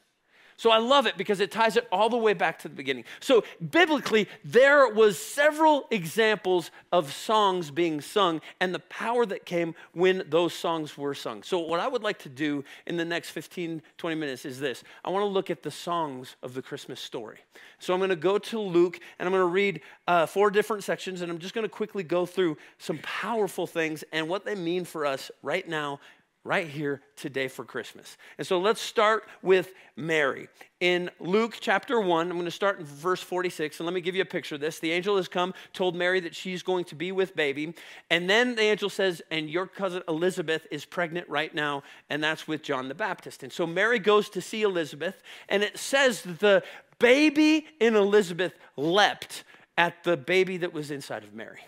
So 0.58 0.70
I 0.72 0.78
love 0.78 1.06
it 1.06 1.18
because 1.18 1.40
it 1.40 1.52
ties 1.52 1.76
it 1.78 1.88
all 1.92 2.10
the 2.10 2.18
way 2.18 2.34
back 2.34 2.60
to 2.60 2.68
the 2.68 2.76
beginning. 2.76 3.06
So 3.20 3.44
biblically, 3.72 4.28
there 4.44 4.88
was 4.88 5.20
several 5.20 5.88
examples 5.92 6.72
of 6.92 7.12
songs 7.12 7.72
being 7.72 8.02
sung 8.02 8.42
and 8.60 8.74
the 8.74 8.80
power 8.80 9.26
that 9.26 9.46
came 9.46 9.76
when 9.94 10.24
those 10.30 10.54
songs 10.54 10.98
were 10.98 11.14
sung. 11.14 11.44
So 11.44 11.60
what 11.60 11.80
I 11.80 11.88
would 11.88 12.04
like 12.04 12.20
to 12.20 12.30
do 12.30 12.64
in 12.86 12.98
the 12.98 13.06
next 13.06 13.30
15, 13.32 13.82
20 13.98 14.16
minutes 14.16 14.46
is 14.46 14.60
this. 14.60 14.84
I 15.04 15.10
want 15.10 15.24
to 15.24 15.28
look 15.28 15.50
at 15.50 15.64
the 15.64 15.72
songs 15.72 16.36
of 16.44 16.54
the 16.54 16.62
Christmas 16.62 17.00
story. 17.00 17.40
So 17.80 17.94
I'm 17.94 18.00
going 18.00 18.10
to 18.10 18.16
go 18.16 18.38
to 18.38 18.60
Luke 18.60 19.00
and 19.20 19.28
I'm 19.28 19.34
going 19.34 19.42
to 19.42 19.54
read 19.54 19.82
uh, 20.08 20.26
four 20.26 20.50
different 20.50 20.84
sections 20.84 21.22
and 21.22 21.32
I'm 21.32 21.40
just 21.40 21.54
going 21.54 21.66
to 21.66 21.70
quickly 21.70 22.04
go 22.04 22.26
through 22.26 22.58
some 22.78 23.00
powerful 23.00 23.68
things 23.68 24.04
and 24.12 24.28
what 24.28 24.46
they 24.46 24.56
mean 24.56 24.86
for 24.86 25.06
us 25.06 25.32
right 25.42 25.68
now 25.68 26.00
right 26.44 26.68
here 26.68 27.02
today 27.16 27.48
for 27.48 27.64
Christmas. 27.64 28.18
And 28.38 28.46
so 28.46 28.60
let's 28.60 28.82
start 28.82 29.24
with 29.42 29.74
Mary. 29.96 30.50
In 30.82 31.10
Luke 31.20 31.58
chapter 31.62 32.02
1, 32.02 32.30
I'm 32.30 32.36
going 32.36 32.46
to 32.46 32.52
start 32.52 32.80
in 32.80 32.86
verse 32.86 33.22
46, 33.22 33.80
and 33.80 33.86
let 33.86 33.94
me 33.94 34.02
give 34.02 34.16
you 34.16 34.22
a 34.22 34.26
picture 34.26 34.56
of 34.56 34.62
this. 34.62 34.80
The 34.80 34.92
angel 34.92 35.16
has 35.16 35.30
come, 35.30 35.54
told 35.72 35.96
Mary 35.96 36.20
that 36.20 36.36
she's 36.36 36.62
going 36.62 36.84
to 36.86 36.96
be 36.96 37.14
with 37.14 37.36
baby, 37.36 37.74
and 38.10 38.30
then 38.30 38.56
the 38.56 38.64
angel 38.64 38.90
says, 38.90 39.22
and 39.32 39.50
your 39.50 39.68
cousin 39.68 40.04
Elizabeth 40.10 40.68
is 40.70 40.84
pregnant 40.84 41.30
right 41.30 41.54
now, 41.56 41.84
and 42.10 42.22
that's 42.22 42.48
with 42.48 42.62
John 42.62 42.90
the 42.90 42.96
Baptist. 42.96 43.44
And 43.44 43.54
so 43.54 43.66
Mary 43.66 44.00
goes 44.00 44.28
to 44.30 44.42
see 44.42 44.64
Elizabeth, 44.64 45.22
and 45.48 45.64
it 45.64 45.78
says 45.78 46.24
that 46.24 46.40
the 46.40 46.64
baby 47.00 47.68
in 47.80 47.96
Elizabeth 47.96 48.54
leapt 48.76 49.46
at 49.78 50.04
the 50.04 50.18
baby 50.18 50.58
that 50.58 50.74
was 50.74 50.92
inside 50.92 51.24
of 51.24 51.34
Mary. 51.34 51.60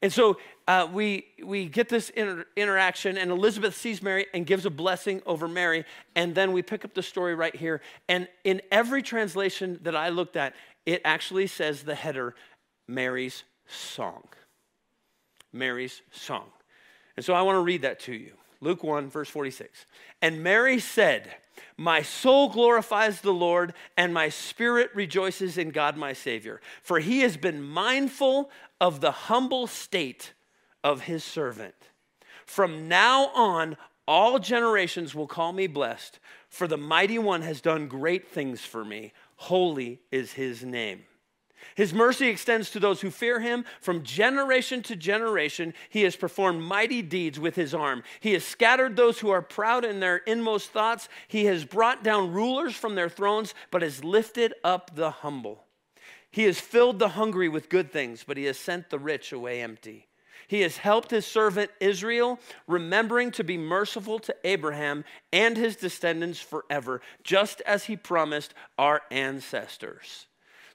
And 0.00 0.12
so 0.12 0.38
uh, 0.68 0.88
we, 0.92 1.26
we 1.44 1.66
get 1.66 1.88
this 1.88 2.10
inter- 2.10 2.46
interaction, 2.56 3.18
and 3.18 3.30
Elizabeth 3.30 3.76
sees 3.76 4.00
Mary 4.00 4.26
and 4.32 4.46
gives 4.46 4.64
a 4.64 4.70
blessing 4.70 5.22
over 5.26 5.48
Mary. 5.48 5.84
And 6.14 6.34
then 6.34 6.52
we 6.52 6.62
pick 6.62 6.84
up 6.84 6.94
the 6.94 7.02
story 7.02 7.34
right 7.34 7.54
here. 7.54 7.80
And 8.08 8.28
in 8.44 8.62
every 8.70 9.02
translation 9.02 9.80
that 9.82 9.96
I 9.96 10.10
looked 10.10 10.36
at, 10.36 10.54
it 10.86 11.02
actually 11.04 11.48
says 11.48 11.82
the 11.82 11.94
header, 11.94 12.34
Mary's 12.86 13.42
song. 13.66 14.24
Mary's 15.52 16.00
song. 16.12 16.46
And 17.16 17.24
so 17.24 17.34
I 17.34 17.42
want 17.42 17.56
to 17.56 17.62
read 17.62 17.82
that 17.82 18.00
to 18.00 18.12
you. 18.12 18.32
Luke 18.60 18.82
1, 18.82 19.08
verse 19.08 19.28
46. 19.28 19.86
And 20.20 20.42
Mary 20.42 20.78
said, 20.78 21.36
My 21.76 22.02
soul 22.02 22.48
glorifies 22.48 23.20
the 23.20 23.32
Lord, 23.32 23.74
and 23.96 24.12
my 24.12 24.28
spirit 24.28 24.90
rejoices 24.94 25.58
in 25.58 25.70
God 25.70 25.96
my 25.96 26.12
Savior, 26.12 26.60
for 26.82 26.98
he 26.98 27.20
has 27.20 27.36
been 27.36 27.62
mindful 27.62 28.50
of 28.80 29.00
the 29.00 29.12
humble 29.12 29.66
state 29.66 30.32
of 30.82 31.02
his 31.02 31.22
servant. 31.22 31.74
From 32.46 32.88
now 32.88 33.26
on, 33.28 33.76
all 34.06 34.38
generations 34.38 35.14
will 35.14 35.26
call 35.26 35.52
me 35.52 35.66
blessed, 35.66 36.18
for 36.48 36.66
the 36.66 36.78
mighty 36.78 37.18
one 37.18 37.42
has 37.42 37.60
done 37.60 37.88
great 37.88 38.28
things 38.28 38.62
for 38.62 38.84
me. 38.84 39.12
Holy 39.36 40.00
is 40.10 40.32
his 40.32 40.64
name. 40.64 41.04
His 41.74 41.94
mercy 41.94 42.28
extends 42.28 42.70
to 42.70 42.80
those 42.80 43.00
who 43.00 43.10
fear 43.10 43.40
him. 43.40 43.64
From 43.80 44.02
generation 44.02 44.82
to 44.84 44.96
generation, 44.96 45.74
he 45.88 46.02
has 46.02 46.16
performed 46.16 46.62
mighty 46.62 47.02
deeds 47.02 47.38
with 47.38 47.56
his 47.56 47.74
arm. 47.74 48.02
He 48.20 48.32
has 48.32 48.44
scattered 48.44 48.96
those 48.96 49.20
who 49.20 49.30
are 49.30 49.42
proud 49.42 49.84
in 49.84 50.00
their 50.00 50.18
inmost 50.18 50.70
thoughts. 50.70 51.08
He 51.28 51.44
has 51.46 51.64
brought 51.64 52.02
down 52.02 52.32
rulers 52.32 52.74
from 52.74 52.94
their 52.94 53.08
thrones, 53.08 53.54
but 53.70 53.82
has 53.82 54.04
lifted 54.04 54.54
up 54.64 54.94
the 54.94 55.10
humble. 55.10 55.64
He 56.30 56.44
has 56.44 56.60
filled 56.60 56.98
the 56.98 57.10
hungry 57.10 57.48
with 57.48 57.68
good 57.68 57.90
things, 57.92 58.24
but 58.26 58.36
he 58.36 58.44
has 58.44 58.58
sent 58.58 58.90
the 58.90 58.98
rich 58.98 59.32
away 59.32 59.62
empty. 59.62 60.06
He 60.46 60.62
has 60.62 60.78
helped 60.78 61.10
his 61.10 61.26
servant 61.26 61.70
Israel, 61.78 62.40
remembering 62.66 63.30
to 63.32 63.44
be 63.44 63.58
merciful 63.58 64.18
to 64.20 64.36
Abraham 64.44 65.04
and 65.30 65.56
his 65.56 65.76
descendants 65.76 66.40
forever, 66.40 67.02
just 67.22 67.60
as 67.62 67.84
he 67.84 67.96
promised 67.96 68.54
our 68.78 69.02
ancestors. 69.10 70.27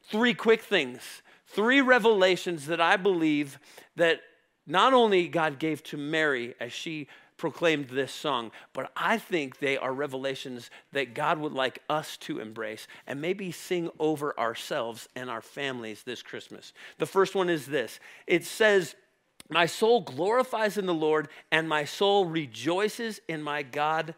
Three 0.10 0.33
quick 0.33 0.62
things, 0.62 1.22
three 1.48 1.81
revelations 1.81 2.67
that 2.67 2.81
I 2.81 2.98
believe 2.98 3.60
that 3.95 4.22
not 4.65 4.93
only 4.93 5.27
God 5.27 5.60
gave 5.60 5.83
to 5.83 5.98
Mary 5.98 6.55
as 6.60 6.72
she 6.72 7.07
proclaimed 7.38 7.89
this 7.89 8.12
song, 8.12 8.51
but 8.74 8.91
I 8.95 9.17
think 9.17 9.60
they 9.60 9.77
are 9.77 9.93
revelations 9.93 10.69
that 10.91 11.13
God 11.13 11.39
would 11.39 11.51
like 11.51 11.79
us 11.89 12.15
to 12.17 12.39
embrace 12.39 12.88
and 13.07 13.19
maybe 13.19 13.51
sing 13.51 13.89
over 14.00 14.38
ourselves 14.39 15.10
and 15.15 15.29
our 15.29 15.41
families 15.41 16.03
this 16.03 16.22
Christmas. 16.22 16.74
The 17.00 17.05
first 17.05 17.36
one 17.36 17.50
is 17.50 17.65
this 17.65 18.00
it 18.27 18.45
says, 18.45 18.95
My 19.50 19.65
soul 19.65 20.01
glorifies 20.01 20.77
in 20.77 20.86
the 20.86 20.93
Lord, 20.93 21.27
and 21.51 21.67
my 21.67 21.86
soul 21.86 22.25
rejoices 22.25 23.19
in 23.27 23.41
my 23.41 23.63
God, 23.63 24.15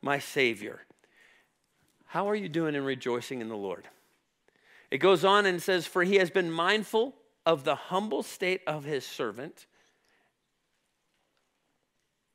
my 0.00 0.18
Savior. 0.18 0.80
How 2.06 2.28
are 2.30 2.36
you 2.36 2.48
doing 2.48 2.74
in 2.74 2.84
rejoicing 2.84 3.40
in 3.40 3.48
the 3.48 3.56
Lord? 3.56 3.88
It 4.96 5.00
goes 5.00 5.26
on 5.26 5.44
and 5.44 5.62
says, 5.62 5.86
For 5.86 6.04
he 6.04 6.14
has 6.14 6.30
been 6.30 6.50
mindful 6.50 7.14
of 7.44 7.64
the 7.64 7.74
humble 7.74 8.22
state 8.22 8.62
of 8.66 8.82
his 8.82 9.04
servant. 9.04 9.66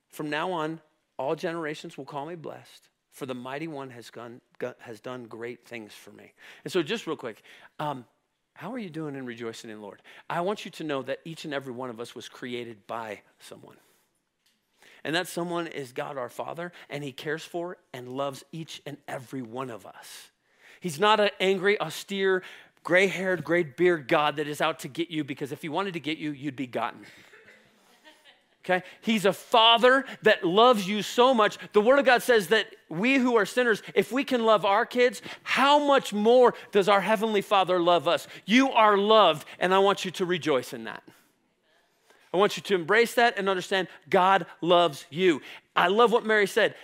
From 0.09 0.29
now 0.29 0.51
on, 0.51 0.79
all 1.17 1.35
generations 1.35 1.97
will 1.97 2.05
call 2.05 2.27
me 2.27 2.35
blessed, 2.35 2.89
for 3.09 3.25
the 3.25 3.33
mighty 3.33 3.67
one 3.67 3.89
has, 3.89 4.11
gone, 4.11 4.41
has 4.77 4.99
done 4.99 5.23
great 5.23 5.65
things 5.65 5.95
for 5.95 6.11
me. 6.11 6.33
And 6.63 6.71
so, 6.71 6.83
just 6.83 7.07
real 7.07 7.15
quick, 7.15 7.41
um, 7.79 8.05
how 8.53 8.71
are 8.71 8.77
you 8.77 8.91
doing 8.91 9.15
in 9.15 9.25
rejoicing 9.25 9.71
in 9.71 9.81
Lord? 9.81 10.03
I 10.29 10.41
want 10.41 10.63
you 10.63 10.69
to 10.69 10.83
know 10.83 11.01
that 11.01 11.17
each 11.25 11.45
and 11.45 11.55
every 11.55 11.73
one 11.73 11.89
of 11.89 11.99
us 11.99 12.13
was 12.13 12.29
created 12.29 12.85
by 12.85 13.21
someone. 13.39 13.77
And 15.03 15.15
that 15.15 15.27
someone 15.27 15.65
is 15.65 15.93
God 15.93 16.15
our 16.15 16.29
Father, 16.29 16.71
and 16.91 17.03
He 17.03 17.11
cares 17.11 17.43
for 17.43 17.77
and 17.91 18.07
loves 18.07 18.43
each 18.51 18.83
and 18.85 18.97
every 19.07 19.41
one 19.41 19.71
of 19.71 19.87
us. 19.87 20.29
He's 20.81 20.99
not 20.99 21.21
an 21.21 21.29
angry, 21.39 21.79
austere, 21.79 22.43
gray 22.83 23.07
haired, 23.07 23.43
gray 23.45 23.63
beard 23.63 24.09
God 24.09 24.35
that 24.35 24.47
is 24.47 24.59
out 24.59 24.79
to 24.79 24.89
get 24.89 25.09
you 25.09 25.23
because 25.23 25.53
if 25.53 25.61
He 25.61 25.69
wanted 25.69 25.93
to 25.93 26.01
get 26.01 26.17
you, 26.17 26.31
you'd 26.31 26.57
be 26.57 26.67
gotten. 26.67 27.05
Okay? 28.65 28.83
He's 29.01 29.25
a 29.25 29.33
father 29.33 30.05
that 30.23 30.43
loves 30.43 30.87
you 30.87 31.01
so 31.01 31.33
much. 31.33 31.57
The 31.73 31.81
Word 31.81 31.99
of 31.99 32.05
God 32.05 32.23
says 32.23 32.47
that 32.47 32.67
we 32.89 33.15
who 33.15 33.35
are 33.35 33.45
sinners, 33.45 33.81
if 33.95 34.11
we 34.11 34.23
can 34.23 34.43
love 34.43 34.65
our 34.65 34.85
kids, 34.85 35.21
how 35.43 35.79
much 35.85 36.13
more 36.13 36.53
does 36.71 36.89
our 36.89 37.01
Heavenly 37.01 37.41
Father 37.41 37.79
love 37.79 38.07
us? 38.07 38.27
You 38.45 38.71
are 38.71 38.97
loved, 38.97 39.47
and 39.59 39.73
I 39.73 39.79
want 39.79 40.03
you 40.03 40.11
to 40.11 40.25
rejoice 40.25 40.73
in 40.73 40.83
that. 40.83 41.03
I 42.33 42.37
want 42.37 42.57
you 42.57 42.63
to 42.63 42.75
embrace 42.75 43.15
that 43.15 43.37
and 43.37 43.49
understand 43.49 43.87
God 44.09 44.45
loves 44.61 45.05
you. 45.09 45.41
I 45.75 45.87
love 45.87 46.11
what 46.11 46.25
Mary 46.25 46.47
said. 46.47 46.75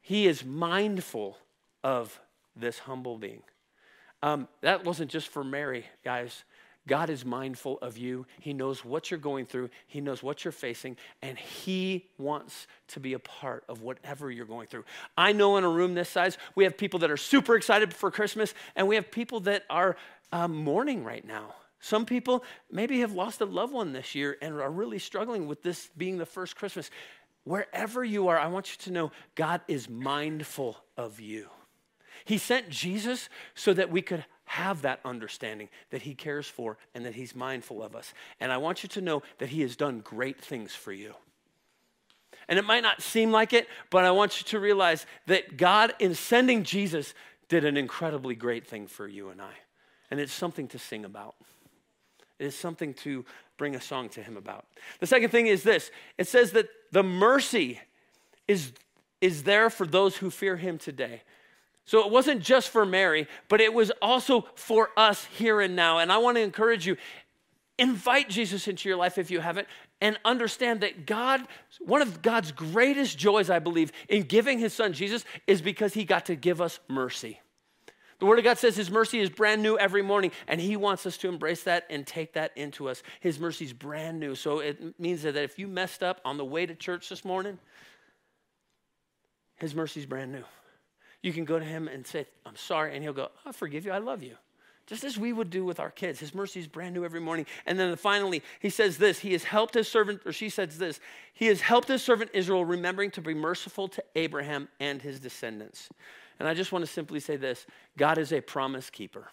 He 0.00 0.26
is 0.26 0.44
mindful 0.44 1.38
of 1.82 2.20
this 2.56 2.78
humble 2.78 3.18
being. 3.18 3.42
Um, 4.22 4.48
that 4.62 4.84
wasn't 4.84 5.10
just 5.10 5.28
for 5.28 5.44
Mary, 5.44 5.86
guys. 6.04 6.44
God 6.86 7.08
is 7.08 7.24
mindful 7.24 7.78
of 7.78 7.96
you. 7.96 8.26
He 8.40 8.52
knows 8.52 8.84
what 8.84 9.10
you're 9.10 9.20
going 9.20 9.46
through, 9.46 9.70
He 9.86 10.00
knows 10.00 10.22
what 10.22 10.44
you're 10.44 10.52
facing, 10.52 10.96
and 11.22 11.38
He 11.38 12.06
wants 12.18 12.66
to 12.88 13.00
be 13.00 13.14
a 13.14 13.18
part 13.18 13.64
of 13.68 13.82
whatever 13.82 14.30
you're 14.30 14.44
going 14.44 14.66
through. 14.66 14.84
I 15.16 15.32
know 15.32 15.56
in 15.56 15.64
a 15.64 15.68
room 15.68 15.94
this 15.94 16.10
size, 16.10 16.36
we 16.54 16.64
have 16.64 16.76
people 16.76 17.00
that 17.00 17.10
are 17.10 17.16
super 17.16 17.56
excited 17.56 17.94
for 17.94 18.10
Christmas, 18.10 18.54
and 18.76 18.86
we 18.86 18.96
have 18.96 19.10
people 19.10 19.40
that 19.40 19.64
are 19.70 19.96
um, 20.32 20.54
mourning 20.54 21.04
right 21.04 21.26
now. 21.26 21.54
Some 21.80 22.06
people 22.06 22.44
maybe 22.70 23.00
have 23.00 23.12
lost 23.12 23.40
a 23.40 23.44
loved 23.44 23.72
one 23.72 23.92
this 23.92 24.14
year 24.14 24.36
and 24.40 24.54
are 24.54 24.70
really 24.70 24.98
struggling 24.98 25.46
with 25.46 25.62
this 25.62 25.90
being 25.96 26.16
the 26.16 26.26
first 26.26 26.56
Christmas. 26.56 26.90
Wherever 27.44 28.02
you 28.02 28.28
are, 28.28 28.38
I 28.38 28.46
want 28.46 28.70
you 28.70 28.78
to 28.84 28.90
know 28.90 29.12
God 29.34 29.60
is 29.68 29.88
mindful 29.88 30.78
of 30.96 31.20
you. 31.20 31.48
He 32.24 32.38
sent 32.38 32.68
Jesus 32.68 33.28
so 33.54 33.72
that 33.74 33.90
we 33.90 34.02
could 34.02 34.24
have 34.46 34.82
that 34.82 35.00
understanding 35.04 35.68
that 35.90 36.02
He 36.02 36.14
cares 36.14 36.46
for 36.46 36.76
and 36.94 37.04
that 37.04 37.14
He's 37.14 37.34
mindful 37.34 37.82
of 37.82 37.96
us. 37.96 38.12
And 38.40 38.52
I 38.52 38.58
want 38.58 38.82
you 38.82 38.88
to 38.90 39.00
know 39.00 39.22
that 39.38 39.48
He 39.48 39.62
has 39.62 39.76
done 39.76 40.00
great 40.00 40.40
things 40.40 40.74
for 40.74 40.92
you. 40.92 41.14
And 42.48 42.58
it 42.58 42.64
might 42.64 42.82
not 42.82 43.02
seem 43.02 43.32
like 43.32 43.52
it, 43.52 43.68
but 43.90 44.04
I 44.04 44.10
want 44.10 44.40
you 44.40 44.46
to 44.46 44.60
realize 44.60 45.06
that 45.26 45.56
God, 45.56 45.94
in 45.98 46.14
sending 46.14 46.62
Jesus, 46.62 47.14
did 47.48 47.64
an 47.64 47.76
incredibly 47.76 48.34
great 48.34 48.66
thing 48.66 48.86
for 48.86 49.08
you 49.08 49.30
and 49.30 49.40
I. 49.40 49.52
And 50.10 50.20
it's 50.20 50.32
something 50.32 50.68
to 50.68 50.78
sing 50.78 51.04
about. 51.04 51.34
It 52.38 52.46
is 52.46 52.54
something 52.54 52.94
to 52.94 53.24
bring 53.56 53.74
a 53.74 53.80
song 53.80 54.08
to 54.10 54.22
Him 54.22 54.36
about. 54.36 54.66
The 55.00 55.06
second 55.06 55.30
thing 55.30 55.46
is 55.46 55.62
this 55.62 55.90
it 56.18 56.28
says 56.28 56.52
that 56.52 56.68
the 56.92 57.02
mercy 57.02 57.80
is, 58.46 58.72
is 59.20 59.44
there 59.44 59.70
for 59.70 59.86
those 59.86 60.16
who 60.16 60.30
fear 60.30 60.56
Him 60.56 60.78
today. 60.78 61.22
So 61.84 62.04
it 62.04 62.10
wasn't 62.10 62.42
just 62.42 62.70
for 62.70 62.86
Mary, 62.86 63.28
but 63.48 63.60
it 63.60 63.74
was 63.74 63.92
also 64.00 64.46
for 64.54 64.90
us 64.96 65.26
here 65.26 65.60
and 65.60 65.76
now. 65.76 65.98
And 65.98 66.10
I 66.10 66.18
want 66.18 66.36
to 66.36 66.42
encourage 66.42 66.86
you 66.86 66.96
invite 67.78 68.28
Jesus 68.28 68.68
into 68.68 68.88
your 68.88 68.96
life 68.96 69.18
if 69.18 69.30
you 69.30 69.40
haven't, 69.40 69.66
and 70.00 70.18
understand 70.24 70.80
that 70.80 71.06
God, 71.06 71.42
one 71.80 72.02
of 72.02 72.22
God's 72.22 72.52
greatest 72.52 73.18
joys, 73.18 73.50
I 73.50 73.58
believe, 73.58 73.90
in 74.08 74.22
giving 74.22 74.58
his 74.58 74.72
son 74.72 74.92
Jesus 74.92 75.24
is 75.46 75.60
because 75.60 75.94
he 75.94 76.04
got 76.04 76.26
to 76.26 76.36
give 76.36 76.60
us 76.60 76.78
mercy. 76.88 77.40
The 78.20 78.26
Word 78.26 78.38
of 78.38 78.44
God 78.44 78.58
says 78.58 78.76
His 78.76 78.90
mercy 78.90 79.18
is 79.18 79.28
brand 79.28 79.62
new 79.62 79.76
every 79.76 80.00
morning, 80.00 80.30
and 80.46 80.60
He 80.60 80.76
wants 80.76 81.04
us 81.04 81.16
to 81.18 81.28
embrace 81.28 81.64
that 81.64 81.84
and 81.90 82.06
take 82.06 82.34
that 82.34 82.52
into 82.56 82.88
us. 82.88 83.02
His 83.20 83.40
mercy 83.40 83.64
is 83.64 83.72
brand 83.72 84.20
new. 84.20 84.34
So 84.34 84.60
it 84.60 84.98
means 85.00 85.22
that 85.22 85.36
if 85.36 85.58
you 85.58 85.66
messed 85.66 86.02
up 86.02 86.20
on 86.24 86.36
the 86.36 86.44
way 86.44 86.64
to 86.64 86.74
church 86.74 87.08
this 87.08 87.24
morning, 87.24 87.58
His 89.56 89.74
mercy 89.74 90.00
is 90.00 90.06
brand 90.06 90.32
new. 90.32 90.44
You 91.24 91.32
can 91.32 91.46
go 91.46 91.58
to 91.58 91.64
Him 91.64 91.88
and 91.88 92.06
say, 92.06 92.26
I'm 92.44 92.54
sorry, 92.54 92.94
and 92.94 93.02
He'll 93.02 93.14
go, 93.14 93.30
I 93.46 93.52
forgive 93.52 93.86
you, 93.86 93.92
I 93.92 93.98
love 93.98 94.22
you. 94.22 94.36
Just 94.86 95.04
as 95.04 95.16
we 95.16 95.32
would 95.32 95.48
do 95.48 95.64
with 95.64 95.80
our 95.80 95.90
kids. 95.90 96.20
His 96.20 96.34
mercy 96.34 96.60
is 96.60 96.66
brand 96.66 96.94
new 96.94 97.06
every 97.06 97.20
morning. 97.20 97.46
And 97.64 97.80
then 97.80 97.96
finally, 97.96 98.42
he 98.60 98.68
says 98.68 98.98
this 98.98 99.20
He 99.20 99.32
has 99.32 99.42
helped 99.44 99.72
his 99.72 99.88
servant, 99.88 100.20
or 100.26 100.32
she 100.32 100.50
says 100.50 100.76
this 100.76 101.00
He 101.32 101.46
has 101.46 101.62
helped 101.62 101.88
his 101.88 102.02
servant 102.02 102.30
Israel, 102.34 102.66
remembering 102.66 103.10
to 103.12 103.22
be 103.22 103.32
merciful 103.32 103.88
to 103.88 104.04
Abraham 104.14 104.68
and 104.80 105.00
his 105.00 105.18
descendants. 105.18 105.88
And 106.38 106.46
I 106.46 106.52
just 106.52 106.72
want 106.72 106.84
to 106.84 106.90
simply 106.92 107.20
say 107.20 107.36
this 107.36 107.64
God 107.96 108.18
is 108.18 108.30
a 108.30 108.42
promise 108.42 108.90
keeper. 108.90 109.30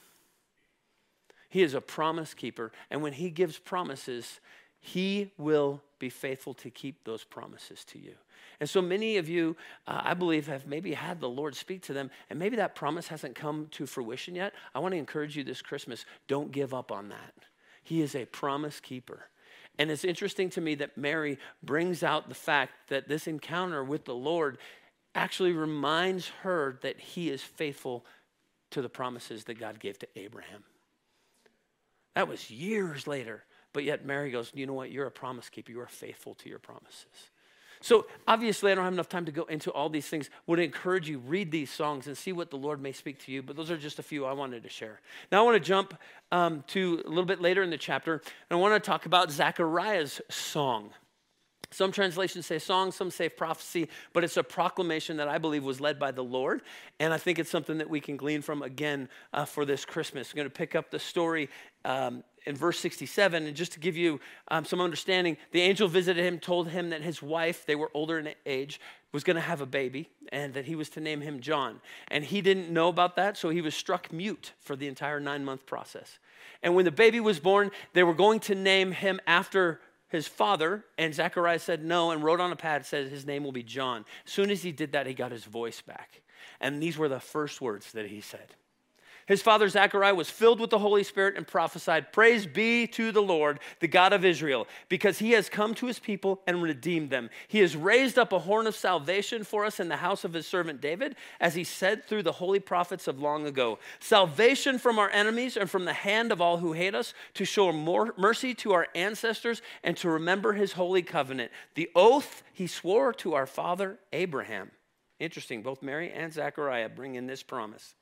He 1.49 1.61
is 1.61 1.73
a 1.73 1.81
promise 1.81 2.33
keeper. 2.33 2.71
And 2.89 3.01
when 3.01 3.11
He 3.11 3.29
gives 3.29 3.59
promises, 3.59 4.39
He 4.81 5.31
will 5.37 5.81
be 5.99 6.09
faithful 6.09 6.55
to 6.55 6.69
keep 6.69 7.03
those 7.03 7.23
promises 7.23 7.85
to 7.85 7.99
you. 7.99 8.15
And 8.59 8.69
so 8.69 8.81
many 8.81 9.17
of 9.17 9.29
you, 9.29 9.55
uh, 9.87 10.01
I 10.03 10.13
believe, 10.15 10.47
have 10.47 10.67
maybe 10.67 10.93
had 10.93 11.19
the 11.19 11.29
Lord 11.29 11.55
speak 11.55 11.83
to 11.83 11.93
them, 11.93 12.11
and 12.29 12.37
maybe 12.37 12.57
that 12.57 12.75
promise 12.75 13.07
hasn't 13.07 13.35
come 13.35 13.67
to 13.71 13.85
fruition 13.85 14.35
yet. 14.35 14.53
I 14.75 14.79
want 14.79 14.93
to 14.93 14.97
encourage 14.97 15.37
you 15.37 15.43
this 15.43 15.61
Christmas 15.61 16.05
don't 16.27 16.51
give 16.51 16.73
up 16.73 16.91
on 16.91 17.09
that. 17.09 17.33
He 17.83 18.01
is 18.01 18.15
a 18.15 18.25
promise 18.25 18.79
keeper. 18.79 19.27
And 19.79 19.89
it's 19.89 20.03
interesting 20.03 20.49
to 20.51 20.61
me 20.61 20.75
that 20.75 20.97
Mary 20.97 21.37
brings 21.63 22.03
out 22.03 22.27
the 22.27 22.35
fact 22.35 22.73
that 22.89 23.07
this 23.07 23.27
encounter 23.27 23.83
with 23.83 24.05
the 24.05 24.15
Lord 24.15 24.57
actually 25.15 25.53
reminds 25.53 26.27
her 26.41 26.79
that 26.81 26.99
he 26.99 27.29
is 27.29 27.41
faithful 27.41 28.05
to 28.71 28.81
the 28.81 28.89
promises 28.89 29.43
that 29.45 29.59
God 29.59 29.79
gave 29.79 29.99
to 29.99 30.07
Abraham. 30.15 30.63
That 32.15 32.27
was 32.27 32.51
years 32.51 33.07
later, 33.07 33.43
but 33.73 33.83
yet 33.83 34.05
Mary 34.05 34.31
goes, 34.31 34.51
You 34.53 34.65
know 34.65 34.73
what? 34.73 34.91
You're 34.91 35.07
a 35.07 35.11
promise 35.11 35.49
keeper. 35.49 35.71
You 35.71 35.81
are 35.81 35.87
faithful 35.87 36.35
to 36.35 36.49
your 36.49 36.59
promises. 36.59 37.31
So 37.83 38.05
obviously, 38.27 38.71
I 38.71 38.75
don't 38.75 38.83
have 38.83 38.93
enough 38.93 39.09
time 39.09 39.25
to 39.25 39.31
go 39.31 39.43
into 39.45 39.71
all 39.71 39.89
these 39.89 40.07
things. 40.07 40.29
Would 40.45 40.59
encourage 40.59 41.09
you 41.09 41.17
read 41.17 41.51
these 41.51 41.71
songs 41.71 42.05
and 42.05 42.15
see 42.15 42.31
what 42.31 42.51
the 42.51 42.57
Lord 42.57 42.79
may 42.79 42.91
speak 42.91 43.17
to 43.25 43.31
you. 43.31 43.41
But 43.41 43.55
those 43.55 43.71
are 43.71 43.77
just 43.77 43.97
a 43.97 44.03
few 44.03 44.23
I 44.25 44.33
wanted 44.33 44.63
to 44.63 44.69
share. 44.69 45.01
Now 45.31 45.41
I 45.41 45.45
want 45.45 45.55
to 45.55 45.67
jump 45.67 45.97
um, 46.31 46.63
to 46.67 47.01
a 47.05 47.09
little 47.09 47.25
bit 47.25 47.41
later 47.41 47.63
in 47.63 47.71
the 47.71 47.77
chapter, 47.77 48.13
and 48.13 48.21
I 48.51 48.55
want 48.55 48.81
to 48.81 48.87
talk 48.87 49.07
about 49.07 49.31
Zechariah's 49.31 50.21
song. 50.29 50.91
Some 51.73 51.93
translations 51.93 52.45
say 52.45 52.59
song, 52.59 52.91
some 52.91 53.09
say 53.09 53.29
prophecy, 53.29 53.87
but 54.11 54.25
it's 54.25 54.35
a 54.35 54.43
proclamation 54.43 55.17
that 55.17 55.29
I 55.29 55.37
believe 55.37 55.63
was 55.63 55.79
led 55.79 55.97
by 55.97 56.11
the 56.11 56.23
Lord. 56.23 56.61
And 56.99 57.13
I 57.13 57.17
think 57.17 57.39
it's 57.39 57.49
something 57.49 57.77
that 57.77 57.89
we 57.89 58.01
can 58.01 58.17
glean 58.17 58.41
from 58.41 58.61
again 58.61 59.07
uh, 59.31 59.45
for 59.45 59.63
this 59.63 59.85
Christmas. 59.85 60.31
I'm 60.31 60.35
going 60.35 60.47
to 60.47 60.53
pick 60.53 60.75
up 60.75 60.91
the 60.91 60.99
story 60.99 61.49
um, 61.85 62.25
in 62.45 62.55
verse 62.55 62.79
67. 62.79 63.45
And 63.45 63.55
just 63.55 63.73
to 63.73 63.79
give 63.79 63.95
you 63.97 64.19
um, 64.49 64.65
some 64.65 64.81
understanding, 64.81 65.37
the 65.51 65.61
angel 65.61 65.87
visited 65.87 66.23
him, 66.23 66.39
told 66.39 66.69
him 66.69 66.89
that 66.89 67.01
his 67.01 67.21
wife, 67.21 67.65
they 67.65 67.75
were 67.75 67.91
older 67.93 68.19
in 68.19 68.33
age, 68.45 68.79
was 69.11 69.23
going 69.23 69.35
to 69.35 69.41
have 69.41 69.61
a 69.61 69.65
baby 69.65 70.09
and 70.31 70.53
that 70.53 70.65
he 70.65 70.75
was 70.75 70.89
to 70.89 70.99
name 70.99 71.21
him 71.21 71.39
John. 71.39 71.81
And 72.09 72.23
he 72.23 72.41
didn't 72.41 72.69
know 72.69 72.87
about 72.87 73.15
that, 73.17 73.37
so 73.37 73.49
he 73.49 73.61
was 73.61 73.75
struck 73.75 74.11
mute 74.11 74.53
for 74.59 74.75
the 74.75 74.87
entire 74.87 75.19
nine 75.19 75.43
month 75.43 75.65
process. 75.65 76.19
And 76.63 76.75
when 76.75 76.85
the 76.85 76.91
baby 76.91 77.19
was 77.19 77.39
born, 77.39 77.71
they 77.93 78.03
were 78.03 78.13
going 78.13 78.39
to 78.41 78.55
name 78.55 78.91
him 78.91 79.19
after 79.27 79.81
his 80.07 80.27
father, 80.27 80.83
and 80.97 81.13
Zechariah 81.13 81.59
said 81.59 81.83
no 81.83 82.11
and 82.11 82.21
wrote 82.21 82.41
on 82.41 82.51
a 82.51 82.55
pad, 82.55 82.85
said 82.85 83.07
his 83.07 83.25
name 83.25 83.43
will 83.43 83.53
be 83.53 83.63
John. 83.63 84.05
As 84.25 84.31
soon 84.31 84.51
as 84.51 84.61
he 84.61 84.71
did 84.73 84.91
that, 84.91 85.07
he 85.07 85.13
got 85.13 85.31
his 85.31 85.45
voice 85.45 85.81
back. 85.81 86.21
And 86.59 86.83
these 86.83 86.97
were 86.97 87.07
the 87.07 87.19
first 87.19 87.61
words 87.61 87.93
that 87.93 88.07
he 88.07 88.19
said 88.21 88.55
his 89.27 89.41
father 89.41 89.69
Zechariah 89.69 90.15
was 90.15 90.29
filled 90.29 90.59
with 90.59 90.69
the 90.69 90.79
Holy 90.79 91.03
Spirit 91.03 91.35
and 91.37 91.47
prophesied, 91.47 92.11
Praise 92.11 92.45
be 92.45 92.87
to 92.87 93.11
the 93.11 93.21
Lord, 93.21 93.59
the 93.79 93.87
God 93.87 94.13
of 94.13 94.25
Israel, 94.25 94.67
because 94.89 95.19
he 95.19 95.31
has 95.31 95.49
come 95.49 95.73
to 95.75 95.85
his 95.85 95.99
people 95.99 96.41
and 96.47 96.61
redeemed 96.61 97.09
them. 97.09 97.29
He 97.47 97.59
has 97.59 97.75
raised 97.75 98.17
up 98.17 98.31
a 98.31 98.39
horn 98.39 98.67
of 98.67 98.75
salvation 98.75 99.43
for 99.43 99.65
us 99.65 99.79
in 99.79 99.89
the 99.89 99.97
house 99.97 100.23
of 100.23 100.33
his 100.33 100.47
servant 100.47 100.81
David, 100.81 101.15
as 101.39 101.55
he 101.55 101.63
said 101.63 102.05
through 102.05 102.23
the 102.23 102.31
holy 102.31 102.59
prophets 102.59 103.07
of 103.07 103.19
long 103.19 103.45
ago. 103.45 103.79
Salvation 103.99 104.79
from 104.79 104.97
our 104.97 105.09
enemies 105.11 105.57
and 105.57 105.69
from 105.69 105.85
the 105.85 105.93
hand 105.93 106.31
of 106.31 106.41
all 106.41 106.57
who 106.57 106.73
hate 106.73 106.95
us, 106.95 107.13
to 107.35 107.45
show 107.45 107.71
more 107.71 108.13
mercy 108.17 108.53
to 108.55 108.73
our 108.73 108.87
ancestors 108.95 109.61
and 109.83 109.95
to 109.97 110.09
remember 110.09 110.53
his 110.53 110.73
holy 110.73 111.01
covenant, 111.01 111.51
the 111.75 111.89
oath 111.95 112.43
he 112.53 112.67
swore 112.67 113.13
to 113.13 113.33
our 113.33 113.45
father 113.45 113.99
Abraham. 114.13 114.71
Interesting, 115.19 115.61
both 115.61 115.83
Mary 115.83 116.11
and 116.11 116.33
Zechariah 116.33 116.89
bring 116.89 117.15
in 117.15 117.27
this 117.27 117.43
promise 117.43 117.93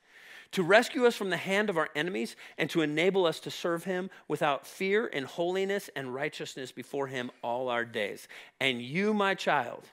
to 0.51 0.63
rescue 0.63 1.05
us 1.05 1.15
from 1.15 1.29
the 1.29 1.37
hand 1.37 1.69
of 1.69 1.77
our 1.77 1.89
enemies 1.95 2.35
and 2.57 2.69
to 2.71 2.81
enable 2.81 3.25
us 3.25 3.39
to 3.41 3.51
serve 3.51 3.83
him 3.83 4.09
without 4.27 4.65
fear 4.65 5.05
in 5.05 5.23
holiness 5.23 5.89
and 5.95 6.13
righteousness 6.13 6.71
before 6.71 7.07
him 7.07 7.29
all 7.43 7.69
our 7.69 7.85
days. 7.85 8.27
And 8.59 8.81
you, 8.81 9.13
my 9.13 9.35
child, 9.35 9.85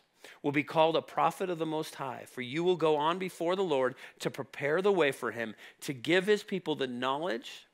will 0.42 0.53
be 0.53 0.62
called 0.62 0.97
a 0.97 1.03
prophet 1.03 1.51
of 1.51 1.59
the 1.59 1.66
Most 1.66 1.97
High, 1.97 2.25
for 2.27 2.40
you 2.40 2.64
will 2.64 2.77
go 2.77 2.97
on 2.97 3.19
before 3.19 3.57
the 3.57 3.62
Lord 3.62 3.95
to 4.21 4.31
prepare 4.31 4.83
the 4.83 4.92
way 4.92 5.12
for 5.12 5.31
him, 5.31 5.55
to 5.83 5.92
give 5.92 6.27
his 6.27 6.42
people 6.42 6.75
the 6.75 6.87
knowledge 6.87 7.66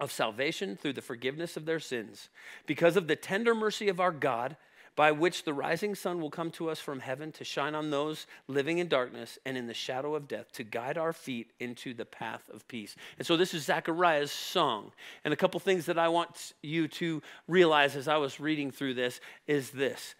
of 0.00 0.10
salvation 0.10 0.76
through 0.76 0.92
the 0.92 1.00
forgiveness 1.00 1.56
of 1.56 1.64
their 1.64 1.80
sins. 1.80 2.28
Because 2.66 2.96
of 2.96 3.06
the 3.06 3.16
tender 3.16 3.54
mercy 3.54 3.88
of 3.88 4.00
our 4.00 4.10
God, 4.10 4.56
by 4.96 5.10
which 5.10 5.44
the 5.44 5.52
rising 5.52 5.94
sun 5.94 6.20
will 6.20 6.30
come 6.30 6.50
to 6.52 6.70
us 6.70 6.78
from 6.78 7.00
heaven 7.00 7.32
to 7.32 7.44
shine 7.44 7.74
on 7.74 7.90
those 7.90 8.26
living 8.46 8.78
in 8.78 8.88
darkness 8.88 9.38
and 9.44 9.56
in 9.56 9.66
the 9.66 9.74
shadow 9.74 10.14
of 10.14 10.28
death, 10.28 10.52
to 10.52 10.62
guide 10.62 10.96
our 10.96 11.12
feet 11.12 11.50
into 11.58 11.94
the 11.94 12.04
path 12.04 12.48
of 12.52 12.66
peace. 12.68 12.94
And 13.18 13.26
so 13.26 13.36
this 13.36 13.54
is 13.54 13.64
Zechariah's 13.64 14.30
song. 14.30 14.92
And 15.24 15.34
a 15.34 15.36
couple 15.36 15.58
things 15.58 15.86
that 15.86 15.98
I 15.98 16.08
want 16.08 16.52
you 16.62 16.86
to 16.88 17.22
realize 17.48 17.96
as 17.96 18.06
I 18.06 18.16
was 18.18 18.38
reading 18.38 18.70
through 18.70 18.94
this 18.94 19.20
is 19.46 19.70
this. 19.70 20.14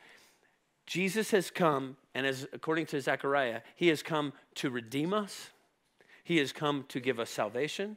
Jesus 0.86 1.30
has 1.30 1.50
come, 1.50 1.96
and 2.14 2.26
as 2.26 2.46
according 2.52 2.86
to 2.86 3.00
Zechariah, 3.00 3.60
he 3.74 3.88
has 3.88 4.02
come 4.02 4.32
to 4.56 4.70
redeem 4.70 5.14
us. 5.14 5.50
He 6.24 6.38
has 6.38 6.52
come 6.52 6.84
to 6.88 7.00
give 7.00 7.20
us 7.20 7.30
salvation. 7.30 7.96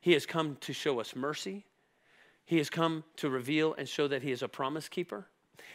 He 0.00 0.12
has 0.12 0.26
come 0.26 0.56
to 0.60 0.72
show 0.72 1.00
us 1.00 1.16
mercy. 1.16 1.64
He 2.44 2.58
has 2.58 2.70
come 2.70 3.04
to 3.16 3.30
reveal 3.30 3.74
and 3.74 3.88
show 3.88 4.08
that 4.08 4.22
he 4.22 4.30
is 4.30 4.42
a 4.42 4.48
promise 4.48 4.88
keeper. 4.88 5.26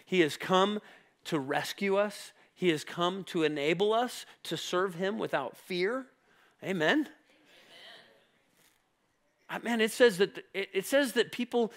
He 0.05 0.21
has 0.21 0.37
come 0.37 0.81
to 1.25 1.39
rescue 1.39 1.95
us, 1.95 2.33
He 2.53 2.69
has 2.69 2.83
come 2.83 3.23
to 3.25 3.43
enable 3.43 3.93
us 3.93 4.25
to 4.43 4.57
serve 4.57 4.95
Him 4.95 5.17
without 5.17 5.55
fear. 5.57 6.07
Amen. 6.63 7.07
Amen. 9.51 9.63
Man, 9.63 9.81
it 9.81 9.91
says 9.91 10.17
that 10.17 10.43
it 10.53 10.85
says 10.85 11.13
that 11.13 11.31
people 11.31 11.71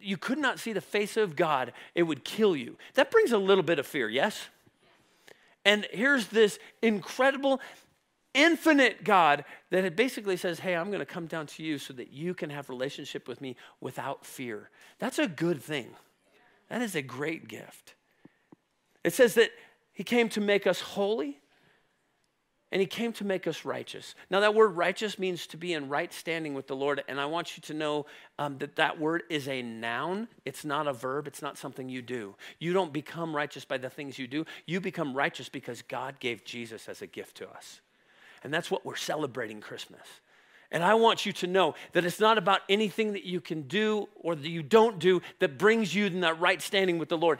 you 0.00 0.16
could 0.16 0.38
not 0.38 0.58
see 0.58 0.72
the 0.72 0.80
face 0.80 1.16
of 1.16 1.36
God; 1.36 1.72
it 1.94 2.04
would 2.04 2.24
kill 2.24 2.56
you. 2.56 2.76
That 2.94 3.10
brings 3.10 3.32
a 3.32 3.38
little 3.38 3.64
bit 3.64 3.78
of 3.78 3.86
fear, 3.86 4.08
yes. 4.08 4.48
And 5.64 5.86
here's 5.90 6.26
this 6.26 6.58
incredible 6.82 7.60
infinite 8.34 9.04
God 9.04 9.44
that 9.70 9.84
it 9.84 9.96
basically 9.96 10.36
says, 10.36 10.58
Hey, 10.58 10.74
I'm 10.76 10.88
going 10.88 11.00
to 11.00 11.06
come 11.06 11.26
down 11.26 11.46
to 11.46 11.62
you 11.62 11.78
so 11.78 11.94
that 11.94 12.12
you 12.12 12.34
can 12.34 12.50
have 12.50 12.68
relationship 12.68 13.28
with 13.28 13.40
me 13.40 13.56
without 13.80 14.26
fear. 14.26 14.70
That's 14.98 15.18
a 15.18 15.28
good 15.28 15.62
thing. 15.62 15.90
That 16.68 16.82
is 16.82 16.94
a 16.94 17.02
great 17.02 17.48
gift. 17.48 17.94
It 19.02 19.12
says 19.12 19.34
that 19.34 19.50
he 19.92 20.04
came 20.04 20.28
to 20.30 20.40
make 20.40 20.66
us 20.66 20.80
holy 20.80 21.38
and 22.74 22.80
he 22.80 22.86
came 22.86 23.12
to 23.12 23.24
make 23.24 23.46
us 23.46 23.64
righteous. 23.64 24.16
Now, 24.30 24.40
that 24.40 24.52
word 24.52 24.70
righteous 24.70 25.16
means 25.16 25.46
to 25.46 25.56
be 25.56 25.74
in 25.74 25.88
right 25.88 26.12
standing 26.12 26.54
with 26.54 26.66
the 26.66 26.74
Lord. 26.74 27.04
And 27.06 27.20
I 27.20 27.26
want 27.26 27.56
you 27.56 27.60
to 27.62 27.74
know 27.74 28.06
um, 28.36 28.58
that 28.58 28.74
that 28.74 28.98
word 28.98 29.22
is 29.30 29.46
a 29.46 29.62
noun. 29.62 30.26
It's 30.44 30.64
not 30.64 30.88
a 30.88 30.92
verb, 30.92 31.28
it's 31.28 31.40
not 31.40 31.56
something 31.56 31.88
you 31.88 32.02
do. 32.02 32.34
You 32.58 32.72
don't 32.72 32.92
become 32.92 33.34
righteous 33.34 33.64
by 33.64 33.78
the 33.78 33.88
things 33.88 34.18
you 34.18 34.26
do. 34.26 34.44
You 34.66 34.80
become 34.80 35.14
righteous 35.14 35.48
because 35.48 35.82
God 35.82 36.18
gave 36.18 36.44
Jesus 36.44 36.88
as 36.88 37.00
a 37.00 37.06
gift 37.06 37.36
to 37.36 37.48
us. 37.48 37.80
And 38.42 38.52
that's 38.52 38.72
what 38.72 38.84
we're 38.84 38.96
celebrating 38.96 39.60
Christmas. 39.60 40.06
And 40.70 40.82
I 40.82 40.94
want 40.94 41.24
you 41.24 41.32
to 41.34 41.46
know 41.46 41.74
that 41.92 42.04
it's 42.04 42.20
not 42.20 42.38
about 42.38 42.60
anything 42.68 43.12
that 43.12 43.24
you 43.24 43.40
can 43.40 43.62
do 43.62 44.08
or 44.16 44.34
that 44.34 44.48
you 44.48 44.62
don't 44.62 44.98
do 44.98 45.22
that 45.38 45.58
brings 45.58 45.94
you 45.94 46.06
in 46.06 46.20
that 46.20 46.40
right 46.40 46.60
standing 46.60 46.98
with 46.98 47.08
the 47.08 47.18
Lord. 47.18 47.38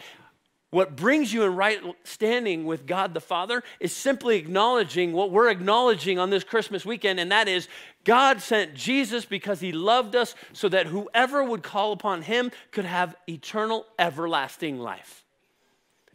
What 0.75 0.97
brings 0.97 1.33
you 1.33 1.45
in 1.45 1.55
right 1.55 1.81
standing 2.03 2.65
with 2.65 2.85
God 2.85 3.15
the 3.15 3.21
Father 3.21 3.63
is 3.79 3.95
simply 3.95 4.39
acknowledging 4.39 5.13
what 5.13 5.31
we're 5.31 5.49
acknowledging 5.49 6.19
on 6.19 6.31
this 6.31 6.43
Christmas 6.43 6.85
weekend, 6.85 7.21
and 7.21 7.31
that 7.31 7.47
is 7.47 7.69
God 8.03 8.41
sent 8.41 8.75
Jesus 8.75 9.25
because 9.25 9.61
he 9.61 9.71
loved 9.71 10.17
us 10.17 10.35
so 10.53 10.69
that 10.71 10.87
whoever 10.87 11.45
would 11.45 11.63
call 11.63 11.93
upon 11.93 12.23
him 12.23 12.51
could 12.73 12.87
have 12.87 13.15
eternal, 13.29 13.87
everlasting 14.01 14.81
life. 14.81 15.25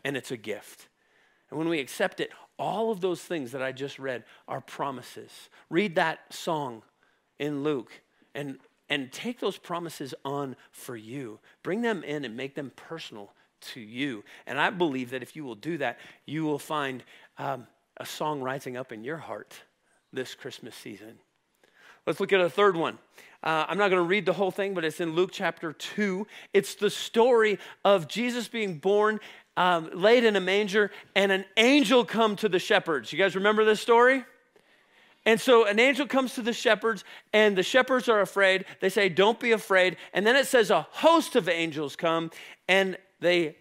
And 0.04 0.18
it's 0.18 0.32
a 0.32 0.38
gift. 0.38 0.90
And 1.50 1.58
when 1.58 1.70
we 1.70 1.80
accept 1.80 2.20
it, 2.20 2.32
all 2.58 2.92
of 2.92 3.00
those 3.00 3.22
things 3.22 3.54
that 3.54 3.64
I 3.64 3.72
just 3.72 3.98
read 3.98 4.26
are 4.46 4.60
promises. 4.60 5.32
Read 5.70 5.96
that 5.96 6.34
song 6.34 6.84
in 7.40 7.64
Luke 7.64 7.92
and, 8.36 8.60
and 8.90 9.12
take 9.12 9.40
those 9.40 9.58
promises 9.58 10.14
on 10.24 10.56
for 10.72 10.96
you. 10.96 11.40
Bring 11.64 11.82
them 11.82 12.04
in 12.04 12.26
and 12.26 12.38
make 12.38 12.56
them 12.56 12.72
personal 12.76 13.34
to 13.62 13.80
you. 13.80 14.24
And 14.46 14.60
I 14.60 14.70
believe 14.70 15.10
that 15.12 15.24
if 15.24 15.36
you 15.36 15.44
will 15.44 15.56
do 15.56 15.78
that, 15.80 16.00
you 16.26 16.44
will 16.46 16.60
find 16.60 17.04
um, 17.38 17.68
a 17.98 18.06
song 18.06 18.42
rising 18.42 18.78
up 18.78 18.92
in 18.92 19.04
your 19.04 19.18
heart 19.18 19.54
this 20.14 20.36
Christmas 20.36 20.76
season. 20.76 21.20
Let's 22.06 22.20
look 22.20 22.34
at 22.34 22.42
a 22.42 22.50
third 22.50 22.76
one. 22.76 22.98
Uh, 23.44 23.66
I'm 23.68 23.78
not 23.78 23.90
going 23.90 24.02
to 24.02 24.08
read 24.08 24.26
the 24.26 24.34
whole 24.34 24.52
thing, 24.52 24.74
but 24.74 24.84
it's 24.84 25.00
in 25.00 25.14
Luke 25.14 25.30
chapter 25.32 25.74
2. 25.74 26.28
It's 26.54 26.76
the 26.76 26.90
story 26.90 27.60
of 27.86 28.08
Jesus 28.08 28.48
being 28.48 28.80
born, 28.80 29.20
um, 29.56 29.90
laid 29.94 30.24
in 30.24 30.36
a 30.36 30.42
manger, 30.42 30.92
and 31.16 31.32
an 31.32 31.46
angel 31.56 32.04
come 32.04 32.36
to 32.38 32.50
the 32.50 32.60
shepherds. 32.60 33.14
You 33.14 33.20
guys 33.20 33.36
remember 33.36 33.64
this 33.64 33.80
story? 33.80 34.26
And 35.30 35.40
so 35.40 35.68
an 35.68 35.78
angel 35.80 36.08
comes 36.08 36.34
to 36.34 36.42
the 36.42 36.54
shepherds, 36.54 37.04
and 37.34 37.56
the 37.56 37.62
shepherds 37.62 38.10
are 38.10 38.20
afraid. 38.20 38.66
They 38.80 38.90
say, 38.90 39.10
Don't 39.10 39.40
be 39.40 39.52
afraid. 39.52 39.98
And 40.12 40.26
then 40.26 40.36
it 40.36 40.48
says, 40.48 40.72
A 40.72 40.88
host 40.90 41.36
of 41.36 41.48
angels 41.48 41.96
come, 41.96 42.32
and 42.68 42.98
they, 43.20 43.56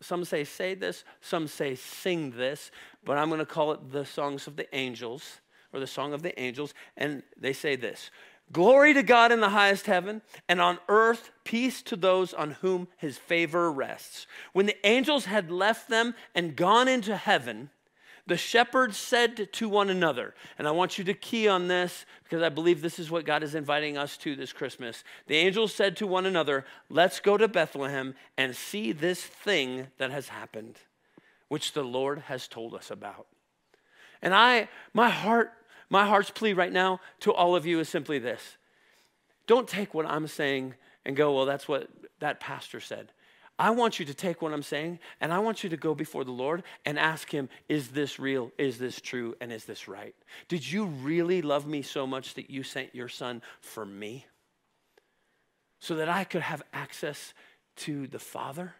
some 0.00 0.24
say 0.24 0.42
say 0.42 0.74
this, 0.74 1.04
some 1.20 1.46
say 1.46 1.76
sing 1.76 2.32
this, 2.32 2.72
but 3.04 3.16
I'm 3.16 3.28
going 3.28 3.38
to 3.38 3.46
call 3.46 3.70
it 3.70 3.92
the 3.92 4.04
songs 4.04 4.48
of 4.48 4.56
the 4.56 4.66
angels 4.74 5.40
or 5.72 5.78
the 5.78 5.86
song 5.86 6.14
of 6.14 6.22
the 6.22 6.36
angels. 6.36 6.74
And 6.96 7.22
they 7.38 7.52
say 7.52 7.76
this 7.76 8.10
Glory 8.50 8.92
to 8.94 9.04
God 9.04 9.30
in 9.30 9.38
the 9.38 9.50
highest 9.50 9.86
heaven, 9.86 10.20
and 10.48 10.60
on 10.60 10.80
earth 10.88 11.30
peace 11.44 11.80
to 11.82 11.94
those 11.94 12.34
on 12.34 12.56
whom 12.60 12.88
his 12.96 13.18
favor 13.18 13.70
rests. 13.70 14.26
When 14.52 14.66
the 14.66 14.84
angels 14.84 15.26
had 15.26 15.48
left 15.48 15.88
them 15.88 16.16
and 16.34 16.56
gone 16.56 16.88
into 16.88 17.16
heaven, 17.16 17.70
the 18.26 18.36
shepherds 18.38 18.96
said 18.96 19.52
to 19.52 19.68
one 19.68 19.90
another, 19.90 20.34
and 20.58 20.66
I 20.66 20.70
want 20.70 20.96
you 20.96 21.04
to 21.04 21.14
key 21.14 21.46
on 21.46 21.68
this 21.68 22.06
because 22.22 22.42
I 22.42 22.48
believe 22.48 22.80
this 22.80 22.98
is 22.98 23.10
what 23.10 23.26
God 23.26 23.42
is 23.42 23.54
inviting 23.54 23.98
us 23.98 24.16
to 24.18 24.34
this 24.34 24.52
Christmas. 24.52 25.04
The 25.26 25.36
angels 25.36 25.74
said 25.74 25.96
to 25.98 26.06
one 26.06 26.24
another, 26.24 26.64
Let's 26.88 27.20
go 27.20 27.36
to 27.36 27.48
Bethlehem 27.48 28.14
and 28.38 28.56
see 28.56 28.92
this 28.92 29.22
thing 29.22 29.88
that 29.98 30.10
has 30.10 30.28
happened, 30.28 30.78
which 31.48 31.72
the 31.72 31.84
Lord 31.84 32.20
has 32.20 32.48
told 32.48 32.74
us 32.74 32.90
about. 32.90 33.26
And 34.22 34.34
I, 34.34 34.68
my 34.94 35.10
heart, 35.10 35.52
my 35.90 36.06
heart's 36.06 36.30
plea 36.30 36.54
right 36.54 36.72
now 36.72 37.00
to 37.20 37.32
all 37.32 37.54
of 37.54 37.66
you 37.66 37.78
is 37.78 37.90
simply 37.90 38.18
this. 38.18 38.56
Don't 39.46 39.68
take 39.68 39.92
what 39.92 40.06
I'm 40.06 40.28
saying 40.28 40.74
and 41.04 41.14
go, 41.14 41.34
well, 41.34 41.44
that's 41.44 41.68
what 41.68 41.90
that 42.20 42.40
pastor 42.40 42.80
said. 42.80 43.12
I 43.58 43.70
want 43.70 44.00
you 44.00 44.06
to 44.06 44.14
take 44.14 44.42
what 44.42 44.52
I'm 44.52 44.62
saying 44.62 44.98
and 45.20 45.32
I 45.32 45.38
want 45.38 45.62
you 45.62 45.70
to 45.70 45.76
go 45.76 45.94
before 45.94 46.24
the 46.24 46.32
Lord 46.32 46.64
and 46.84 46.98
ask 46.98 47.30
Him, 47.30 47.48
is 47.68 47.88
this 47.88 48.18
real? 48.18 48.50
Is 48.58 48.78
this 48.78 49.00
true? 49.00 49.36
And 49.40 49.52
is 49.52 49.64
this 49.64 49.86
right? 49.86 50.14
Did 50.48 50.70
you 50.70 50.86
really 50.86 51.40
love 51.40 51.66
me 51.66 51.82
so 51.82 52.06
much 52.06 52.34
that 52.34 52.50
you 52.50 52.62
sent 52.62 52.94
your 52.94 53.08
son 53.08 53.42
for 53.60 53.86
me? 53.86 54.26
So 55.78 55.96
that 55.96 56.08
I 56.08 56.24
could 56.24 56.42
have 56.42 56.62
access 56.72 57.32
to 57.76 58.06
the 58.06 58.18
Father? 58.18 58.74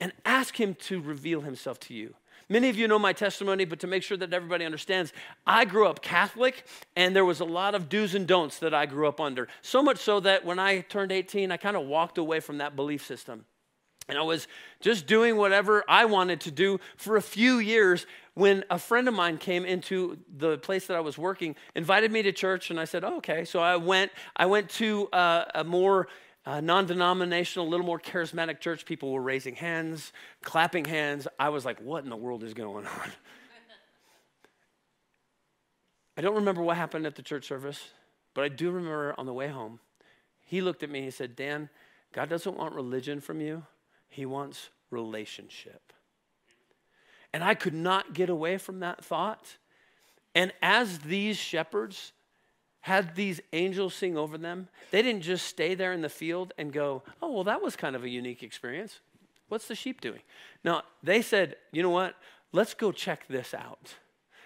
And 0.00 0.12
ask 0.24 0.60
Him 0.60 0.74
to 0.80 1.00
reveal 1.00 1.40
Himself 1.40 1.80
to 1.80 1.94
you. 1.94 2.14
Many 2.48 2.68
of 2.68 2.76
you 2.76 2.86
know 2.86 2.98
my 2.98 3.12
testimony, 3.12 3.64
but 3.64 3.80
to 3.80 3.86
make 3.86 4.02
sure 4.02 4.18
that 4.18 4.32
everybody 4.32 4.64
understands, 4.64 5.12
I 5.46 5.64
grew 5.64 5.86
up 5.86 6.02
Catholic, 6.02 6.66
and 6.94 7.16
there 7.16 7.24
was 7.24 7.40
a 7.40 7.44
lot 7.44 7.74
of 7.74 7.88
do's 7.88 8.14
and 8.14 8.26
don'ts 8.26 8.58
that 8.58 8.74
I 8.74 8.86
grew 8.86 9.08
up 9.08 9.20
under. 9.20 9.48
So 9.62 9.82
much 9.82 9.98
so 9.98 10.20
that 10.20 10.44
when 10.44 10.58
I 10.58 10.80
turned 10.80 11.10
18, 11.10 11.50
I 11.50 11.56
kind 11.56 11.76
of 11.76 11.86
walked 11.86 12.18
away 12.18 12.40
from 12.40 12.58
that 12.58 12.76
belief 12.76 13.06
system. 13.06 13.46
And 14.08 14.18
I 14.18 14.22
was 14.22 14.46
just 14.80 15.06
doing 15.06 15.36
whatever 15.36 15.82
I 15.88 16.04
wanted 16.04 16.40
to 16.42 16.50
do 16.50 16.78
for 16.96 17.16
a 17.16 17.22
few 17.22 17.58
years 17.58 18.06
when 18.34 18.64
a 18.68 18.78
friend 18.78 19.08
of 19.08 19.14
mine 19.14 19.38
came 19.38 19.64
into 19.64 20.18
the 20.36 20.58
place 20.58 20.86
that 20.88 20.96
I 20.96 21.00
was 21.00 21.16
working, 21.16 21.56
invited 21.74 22.12
me 22.12 22.22
to 22.22 22.32
church, 22.32 22.70
and 22.70 22.78
I 22.78 22.84
said, 22.84 23.04
oh, 23.04 23.16
okay. 23.18 23.44
So 23.44 23.60
I 23.60 23.76
went, 23.76 24.10
I 24.36 24.46
went 24.46 24.68
to 24.70 25.08
uh, 25.12 25.44
a 25.54 25.64
more 25.64 26.08
uh, 26.44 26.60
non 26.60 26.86
denominational, 26.86 27.66
a 27.66 27.70
little 27.70 27.86
more 27.86 27.98
charismatic 27.98 28.60
church. 28.60 28.84
People 28.84 29.12
were 29.12 29.22
raising 29.22 29.54
hands, 29.54 30.12
clapping 30.42 30.84
hands. 30.84 31.26
I 31.38 31.48
was 31.48 31.64
like, 31.64 31.80
what 31.80 32.04
in 32.04 32.10
the 32.10 32.16
world 32.16 32.42
is 32.42 32.52
going 32.52 32.86
on? 32.86 33.10
I 36.16 36.20
don't 36.20 36.34
remember 36.36 36.62
what 36.62 36.76
happened 36.76 37.06
at 37.06 37.16
the 37.16 37.22
church 37.22 37.46
service, 37.46 37.88
but 38.34 38.44
I 38.44 38.48
do 38.48 38.70
remember 38.70 39.14
on 39.18 39.26
the 39.26 39.32
way 39.32 39.48
home, 39.48 39.80
he 40.44 40.60
looked 40.60 40.82
at 40.82 40.90
me 40.90 41.00
and 41.00 41.06
he 41.06 41.10
said, 41.10 41.34
Dan, 41.34 41.70
God 42.12 42.28
doesn't 42.28 42.56
want 42.56 42.74
religion 42.74 43.20
from 43.20 43.40
you. 43.40 43.64
He 44.14 44.26
wants 44.26 44.70
relationship. 44.90 45.92
And 47.32 47.42
I 47.42 47.56
could 47.56 47.74
not 47.74 48.14
get 48.14 48.30
away 48.30 48.58
from 48.58 48.78
that 48.78 49.04
thought. 49.04 49.56
And 50.36 50.52
as 50.62 51.00
these 51.00 51.36
shepherds 51.36 52.12
had 52.82 53.16
these 53.16 53.40
angels 53.52 53.92
sing 53.92 54.16
over 54.16 54.38
them, 54.38 54.68
they 54.92 55.02
didn't 55.02 55.22
just 55.22 55.48
stay 55.48 55.74
there 55.74 55.92
in 55.92 56.00
the 56.00 56.08
field 56.08 56.54
and 56.56 56.72
go, 56.72 57.02
oh, 57.20 57.32
well, 57.32 57.42
that 57.42 57.60
was 57.60 57.74
kind 57.74 57.96
of 57.96 58.04
a 58.04 58.08
unique 58.08 58.44
experience. 58.44 59.00
What's 59.48 59.66
the 59.66 59.74
sheep 59.74 60.00
doing? 60.00 60.20
No, 60.62 60.82
they 61.02 61.20
said, 61.20 61.56
you 61.72 61.82
know 61.82 61.90
what? 61.90 62.14
Let's 62.52 62.72
go 62.72 62.92
check 62.92 63.26
this 63.26 63.52
out. 63.52 63.94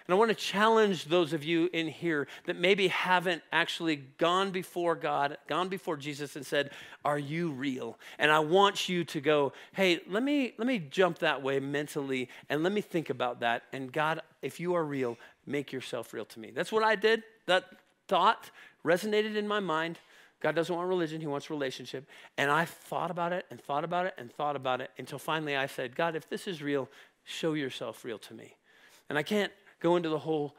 And 0.08 0.14
I 0.14 0.18
want 0.18 0.30
to 0.30 0.34
challenge 0.34 1.04
those 1.04 1.34
of 1.34 1.44
you 1.44 1.68
in 1.74 1.86
here 1.86 2.28
that 2.46 2.56
maybe 2.56 2.88
haven't 2.88 3.42
actually 3.52 3.96
gone 4.16 4.50
before 4.50 4.94
God, 4.94 5.36
gone 5.46 5.68
before 5.68 5.98
Jesus 5.98 6.34
and 6.34 6.46
said, 6.46 6.70
"Are 7.04 7.18
you 7.18 7.50
real?" 7.50 7.98
And 8.18 8.32
I 8.32 8.38
want 8.38 8.88
you 8.88 9.04
to 9.04 9.20
go, 9.20 9.52
"Hey, 9.74 10.00
let 10.08 10.22
me 10.22 10.54
let 10.56 10.66
me 10.66 10.78
jump 10.78 11.18
that 11.18 11.42
way 11.42 11.60
mentally 11.60 12.30
and 12.48 12.62
let 12.62 12.72
me 12.72 12.80
think 12.80 13.10
about 13.10 13.40
that. 13.40 13.64
And 13.70 13.92
God, 13.92 14.22
if 14.40 14.58
you 14.58 14.74
are 14.74 14.84
real, 14.84 15.18
make 15.44 15.72
yourself 15.72 16.14
real 16.14 16.24
to 16.24 16.40
me." 16.40 16.52
That's 16.52 16.72
what 16.72 16.82
I 16.82 16.94
did. 16.94 17.22
That 17.44 17.66
thought 18.06 18.50
resonated 18.82 19.36
in 19.36 19.46
my 19.46 19.60
mind. 19.60 19.98
God 20.40 20.54
doesn't 20.54 20.74
want 20.74 20.88
religion, 20.88 21.20
He 21.20 21.26
wants 21.26 21.50
relationship. 21.50 22.08
And 22.38 22.50
I 22.50 22.64
thought 22.64 23.10
about 23.10 23.34
it 23.34 23.44
and 23.50 23.60
thought 23.60 23.84
about 23.84 24.06
it 24.06 24.14
and 24.16 24.32
thought 24.32 24.56
about 24.56 24.80
it 24.80 24.90
until 24.96 25.18
finally 25.18 25.54
I 25.54 25.66
said, 25.66 25.94
God, 25.94 26.16
if 26.16 26.30
this 26.30 26.46
is 26.46 26.62
real, 26.62 26.88
show 27.24 27.52
yourself 27.52 28.04
real 28.06 28.18
to 28.20 28.32
me. 28.32 28.56
And 29.10 29.18
I 29.18 29.22
can't 29.22 29.52
go 29.80 29.96
into 29.96 30.08
the 30.08 30.18
whole 30.18 30.56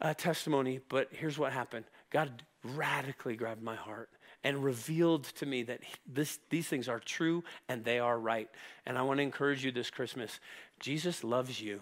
uh, 0.00 0.14
testimony, 0.14 0.80
but 0.88 1.08
here's 1.10 1.38
what 1.38 1.52
happened 1.52 1.84
God 2.10 2.42
radically 2.64 3.36
grabbed 3.36 3.62
my 3.62 3.76
heart 3.76 4.10
and 4.44 4.62
revealed 4.62 5.24
to 5.24 5.46
me 5.46 5.62
that 5.64 5.80
this, 6.06 6.38
these 6.50 6.68
things 6.68 6.88
are 6.88 7.00
true 7.00 7.42
and 7.68 7.84
they 7.84 7.98
are 7.98 8.18
right. 8.18 8.48
And 8.86 8.96
I 8.96 9.02
want 9.02 9.18
to 9.18 9.22
encourage 9.22 9.64
you 9.64 9.72
this 9.72 9.90
Christmas 9.90 10.40
Jesus 10.80 11.24
loves 11.24 11.60
you. 11.60 11.80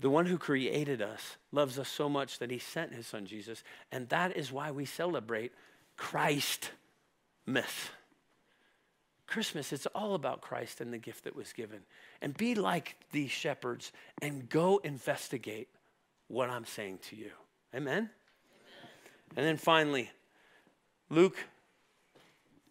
The 0.00 0.10
one 0.10 0.26
who 0.26 0.38
created 0.38 1.00
us 1.00 1.36
loves 1.52 1.78
us 1.78 1.88
so 1.88 2.08
much 2.08 2.40
that 2.40 2.50
he 2.50 2.58
sent 2.58 2.92
his 2.92 3.06
son 3.06 3.26
Jesus. 3.26 3.62
And 3.92 4.08
that 4.08 4.36
is 4.36 4.50
why 4.50 4.72
we 4.72 4.84
celebrate 4.84 5.52
Christ 5.96 6.72
myth. 7.46 7.92
Christmas, 9.26 9.72
it's 9.72 9.86
all 9.86 10.14
about 10.14 10.40
Christ 10.40 10.80
and 10.80 10.92
the 10.92 10.98
gift 10.98 11.24
that 11.24 11.34
was 11.34 11.52
given. 11.52 11.80
And 12.20 12.36
be 12.36 12.54
like 12.54 12.96
these 13.12 13.30
shepherds 13.30 13.92
and 14.20 14.48
go 14.48 14.78
investigate 14.78 15.68
what 16.28 16.50
I'm 16.50 16.64
saying 16.64 16.98
to 17.10 17.16
you. 17.16 17.30
Amen? 17.74 17.92
Amen? 17.96 18.10
And 19.36 19.46
then 19.46 19.56
finally, 19.56 20.10
Luke 21.10 21.36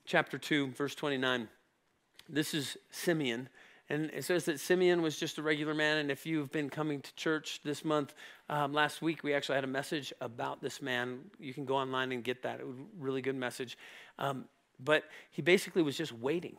chapter 0.06 0.38
2, 0.38 0.68
verse 0.68 0.96
29. 0.96 1.48
This 2.30 2.54
is 2.54 2.78
Simeon. 2.92 3.50
And 3.90 4.10
it 4.14 4.24
says 4.24 4.46
that 4.46 4.60
Simeon 4.60 5.02
was 5.02 5.20
just 5.20 5.38
a 5.38 5.42
regular 5.42 5.74
man. 5.74 5.98
And 5.98 6.10
if 6.10 6.26
you've 6.26 6.52
been 6.52 6.70
coming 6.70 7.02
to 7.02 7.16
church 7.16 7.60
this 7.64 7.84
month, 7.84 8.14
um, 8.50 8.74
last 8.74 9.02
week 9.02 9.24
we 9.24 9.34
actually 9.34 9.56
had 9.56 9.66
a 9.66 9.68
message 9.68 10.14
about 10.22 10.62
this 10.62 10.82
man. 10.82 11.20
You 11.40 11.54
can 11.54 11.66
go 11.66 11.76
online 11.76 12.12
and 12.12 12.24
get 12.24 12.44
that. 12.44 12.60
It 12.60 12.68
was 12.68 12.78
a 12.78 12.84
really 12.98 13.22
good 13.22 13.36
message. 13.36 13.78
Um, 14.18 14.46
but 14.80 15.04
he 15.32 15.42
basically 15.42 15.82
was 15.82 15.98
just 15.98 16.12
waiting 16.12 16.58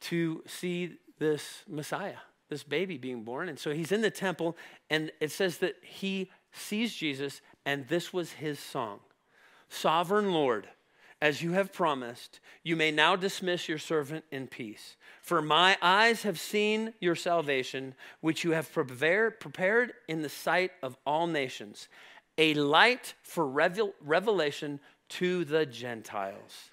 to 0.00 0.42
see 0.46 0.96
this 1.18 1.62
Messiah, 1.68 2.16
this 2.48 2.62
baby 2.62 2.98
being 2.98 3.22
born. 3.22 3.48
And 3.48 3.58
so 3.58 3.72
he's 3.72 3.92
in 3.92 4.00
the 4.00 4.10
temple, 4.10 4.56
and 4.90 5.12
it 5.20 5.30
says 5.30 5.58
that 5.58 5.76
he 5.82 6.30
sees 6.52 6.94
Jesus, 6.94 7.40
and 7.64 7.86
this 7.88 8.12
was 8.12 8.32
his 8.32 8.58
song 8.58 9.00
Sovereign 9.68 10.32
Lord, 10.32 10.68
as 11.22 11.40
you 11.40 11.52
have 11.52 11.72
promised, 11.72 12.40
you 12.64 12.74
may 12.74 12.90
now 12.90 13.14
dismiss 13.14 13.68
your 13.68 13.78
servant 13.78 14.24
in 14.32 14.48
peace. 14.48 14.96
For 15.22 15.40
my 15.40 15.78
eyes 15.80 16.24
have 16.24 16.40
seen 16.40 16.94
your 17.00 17.14
salvation, 17.14 17.94
which 18.20 18.42
you 18.42 18.50
have 18.50 18.72
prepared 18.72 19.92
in 20.08 20.22
the 20.22 20.28
sight 20.28 20.72
of 20.82 20.96
all 21.06 21.28
nations, 21.28 21.88
a 22.36 22.54
light 22.54 23.14
for 23.22 23.46
revelation 23.46 24.80
to 25.10 25.44
the 25.44 25.64
Gentiles, 25.64 26.70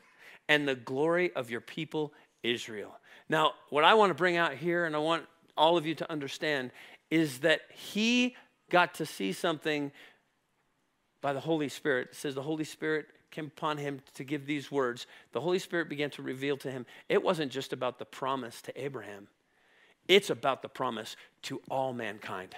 and 0.50 0.68
the 0.68 0.76
glory 0.76 1.32
of 1.36 1.50
your 1.50 1.62
people 1.62 2.12
Israel. 2.44 2.98
Now, 3.30 3.54
what 3.70 3.86
I 3.86 3.94
want 3.94 4.10
to 4.10 4.16
bring 4.16 4.36
out 4.36 4.56
here, 4.56 4.86
and 4.86 4.96
I 4.96 5.00
want 5.00 5.26
all 5.56 5.78
of 5.78 5.86
you 5.86 5.96
to 5.96 6.12
understand, 6.12 6.72
is 7.12 7.40
that 7.40 7.62
he 7.74 8.36
got 8.70 8.96
to 8.96 9.06
see 9.06 9.32
something 9.32 9.92
by 11.22 11.34
the 11.34 11.40
Holy 11.40 11.70
Spirit. 11.70 12.10
It 12.12 12.16
says 12.16 12.36
the 12.36 12.42
Holy 12.42 12.64
Spirit 12.64 13.06
came 13.32 13.46
upon 13.46 13.78
him 13.78 14.02
to 14.16 14.24
give 14.24 14.46
these 14.46 14.72
words. 14.72 15.06
The 15.32 15.42
Holy 15.42 15.60
Spirit 15.60 15.90
began 15.90 16.10
to 16.12 16.24
reveal 16.24 16.58
to 16.58 16.72
him 16.72 16.86
it 17.08 17.22
wasn't 17.22 17.52
just 17.52 17.72
about 17.72 18.00
the 18.00 18.06
promise 18.06 18.62
to 18.64 18.82
Abraham, 18.82 19.28
it's 20.08 20.30
about 20.30 20.62
the 20.62 20.70
promise 20.70 21.16
to 21.44 21.62
all 21.70 21.94
mankind. 21.94 22.56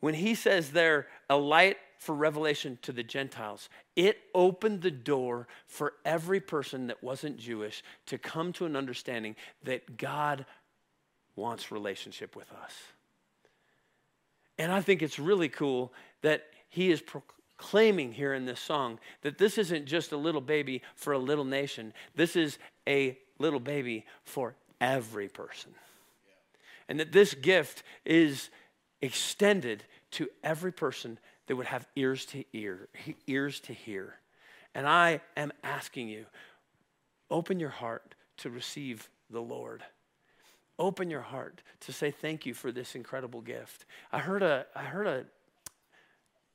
When 0.00 0.14
he 0.14 0.34
says 0.34 0.70
there, 0.70 1.06
a 1.28 1.36
light 1.36 1.76
for 1.98 2.14
revelation 2.14 2.78
to 2.82 2.92
the 2.92 3.02
Gentiles, 3.02 3.68
it 3.94 4.18
opened 4.34 4.80
the 4.80 4.90
door 4.90 5.46
for 5.66 5.92
every 6.04 6.40
person 6.40 6.86
that 6.86 7.02
wasn't 7.02 7.36
Jewish 7.36 7.82
to 8.06 8.16
come 8.16 8.52
to 8.54 8.64
an 8.64 8.74
understanding 8.74 9.36
that 9.64 9.98
God 9.98 10.46
wants 11.36 11.70
relationship 11.70 12.34
with 12.34 12.50
us. 12.52 12.74
And 14.58 14.72
I 14.72 14.80
think 14.80 15.02
it's 15.02 15.18
really 15.18 15.48
cool 15.48 15.92
that 16.22 16.44
he 16.70 16.90
is 16.90 17.02
proclaiming 17.02 18.12
here 18.12 18.32
in 18.32 18.46
this 18.46 18.60
song 18.60 18.98
that 19.22 19.38
this 19.38 19.58
isn't 19.58 19.86
just 19.86 20.12
a 20.12 20.16
little 20.16 20.40
baby 20.40 20.82
for 20.94 21.12
a 21.12 21.18
little 21.18 21.44
nation, 21.44 21.92
this 22.14 22.36
is 22.36 22.58
a 22.86 23.18
little 23.38 23.60
baby 23.60 24.06
for 24.24 24.54
every 24.80 25.28
person. 25.28 25.72
And 26.88 26.98
that 27.00 27.12
this 27.12 27.34
gift 27.34 27.82
is 28.04 28.50
extended 29.02 29.84
to 30.12 30.28
every 30.42 30.72
person 30.72 31.18
that 31.46 31.56
would 31.56 31.66
have 31.66 31.86
ears 31.96 32.24
to 32.26 32.44
ear, 32.52 32.88
ears 33.26 33.60
to 33.60 33.72
hear. 33.72 34.14
And 34.74 34.86
I 34.86 35.20
am 35.36 35.52
asking 35.64 36.08
you, 36.08 36.26
open 37.30 37.58
your 37.58 37.70
heart 37.70 38.14
to 38.38 38.50
receive 38.50 39.08
the 39.30 39.40
Lord 39.40 39.82
open 40.80 41.10
your 41.10 41.20
heart 41.20 41.60
to 41.80 41.92
say 41.92 42.10
thank 42.10 42.46
you 42.46 42.54
for 42.54 42.72
this 42.72 42.94
incredible 42.94 43.42
gift. 43.42 43.84
I 44.10 44.18
heard 44.18 44.42
a 44.42 44.66
I 44.74 44.82
heard 44.82 45.06
a 45.06 45.24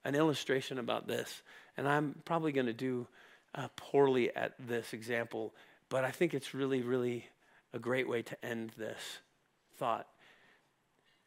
an 0.04 0.16
illustration 0.16 0.78
about 0.78 1.08
this, 1.08 1.42
and 1.78 1.88
I'm 1.88 2.16
probably 2.26 2.52
going 2.52 2.68
to 2.68 2.74
do 2.74 3.08
uh, 3.56 3.70
poorly 3.76 4.36
at 4.36 4.54
this 4.60 4.94
example, 4.94 5.54
but 5.90 6.04
I 6.04 6.12
think 6.12 6.34
it's 6.34 6.54
really, 6.54 6.84
really 6.84 7.26
a 7.74 7.80
great 7.80 8.08
way 8.08 8.22
to 8.22 8.46
end 8.46 8.72
this 8.78 9.00
thought. 9.78 10.08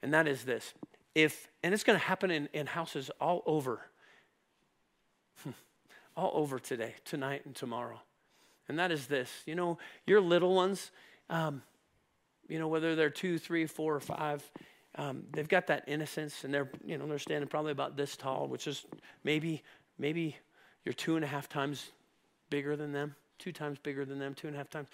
And 0.00 0.14
that 0.14 0.28
is 0.28 0.44
this. 0.44 0.74
If, 1.18 1.48
and 1.64 1.74
it's 1.74 1.82
going 1.82 1.98
to 1.98 2.04
happen 2.04 2.30
in, 2.30 2.48
in 2.52 2.66
houses 2.66 3.10
all 3.20 3.42
over, 3.44 3.80
all 6.16 6.30
over 6.32 6.60
today, 6.60 6.94
tonight, 7.04 7.42
and 7.44 7.56
tomorrow. 7.56 8.00
And 8.68 8.78
that 8.78 8.92
is 8.92 9.08
this. 9.08 9.28
You 9.44 9.56
know, 9.56 9.78
your 10.06 10.20
little 10.20 10.54
ones, 10.54 10.92
um, 11.28 11.62
you 12.48 12.60
know, 12.60 12.68
whether 12.68 12.94
they're 12.94 13.10
two, 13.10 13.36
three, 13.36 13.66
four, 13.66 13.96
or 13.96 14.00
five, 14.00 14.48
um, 14.94 15.24
they've 15.32 15.48
got 15.48 15.66
that 15.66 15.82
innocence 15.88 16.44
and 16.44 16.54
they're, 16.54 16.70
you 16.86 16.96
know, 16.96 17.08
they're 17.08 17.18
standing 17.18 17.48
probably 17.48 17.72
about 17.72 17.96
this 17.96 18.16
tall, 18.16 18.46
which 18.46 18.68
is 18.68 18.86
maybe, 19.24 19.64
maybe 19.98 20.36
you're 20.84 20.92
two 20.92 21.16
and 21.16 21.24
a 21.24 21.28
half 21.28 21.48
times 21.48 21.90
bigger 22.48 22.76
than 22.76 22.92
them, 22.92 23.16
two 23.40 23.50
times 23.50 23.80
bigger 23.80 24.04
than 24.04 24.20
them, 24.20 24.34
two 24.34 24.46
and 24.46 24.54
a 24.54 24.58
half 24.58 24.70
times. 24.70 24.86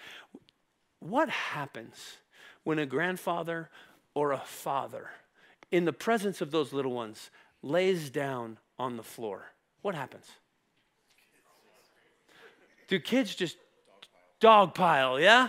What 1.01 1.29
happens 1.29 2.17
when 2.63 2.79
a 2.79 2.87
grandfather 2.87 3.69
or 4.15 4.33
a 4.33 4.39
father, 4.39 5.11
in 5.75 5.85
the 5.85 5.93
presence 5.93 6.41
of 6.41 6.53
those 6.53 6.73
little 6.73 6.93
ones, 6.93 7.31
lays 7.61 8.09
down 8.09 8.59
on 8.79 8.97
the 8.97 9.03
floor? 9.03 9.47
What 9.83 9.97
happens? 9.97 10.27
Do 12.87 13.01
kids 13.01 13.35
just 13.35 13.57
dogpile, 14.41 15.21
yeah? 15.21 15.49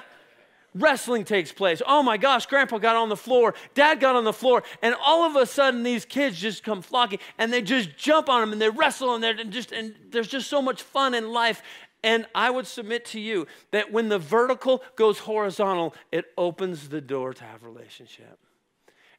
wrestling 0.77 1.23
takes 1.23 1.53
place. 1.53 1.81
Oh 1.87 2.03
my 2.03 2.17
gosh, 2.17 2.47
grandpa 2.47 2.79
got 2.79 2.97
on 2.97 3.07
the 3.07 3.15
floor, 3.15 3.53
dad 3.75 4.01
got 4.01 4.17
on 4.17 4.25
the 4.25 4.33
floor, 4.33 4.63
and 4.81 4.93
all 5.05 5.23
of 5.23 5.37
a 5.37 5.45
sudden 5.45 5.83
these 5.83 6.03
kids 6.03 6.37
just 6.37 6.63
come 6.63 6.81
flocking 6.81 7.19
and 7.37 7.53
they 7.53 7.61
just 7.61 7.95
jump 7.95 8.27
on 8.27 8.41
them 8.41 8.51
and 8.51 8.61
they 8.61 8.69
wrestle 8.69 9.15
and 9.15 9.23
they're 9.23 9.35
just 9.45 9.71
and 9.71 9.95
there's 10.09 10.27
just 10.27 10.49
so 10.49 10.61
much 10.61 10.81
fun 10.81 11.13
in 11.13 11.31
life. 11.31 11.61
And 12.03 12.25
I 12.35 12.49
would 12.49 12.67
submit 12.67 13.05
to 13.05 13.21
you 13.21 13.47
that 13.71 13.91
when 13.91 14.09
the 14.09 14.19
vertical 14.19 14.83
goes 14.97 15.19
horizontal, 15.19 15.95
it 16.11 16.25
opens 16.37 16.89
the 16.89 16.99
door 16.99 17.33
to 17.33 17.43
have 17.45 17.63
relationship. 17.63 18.37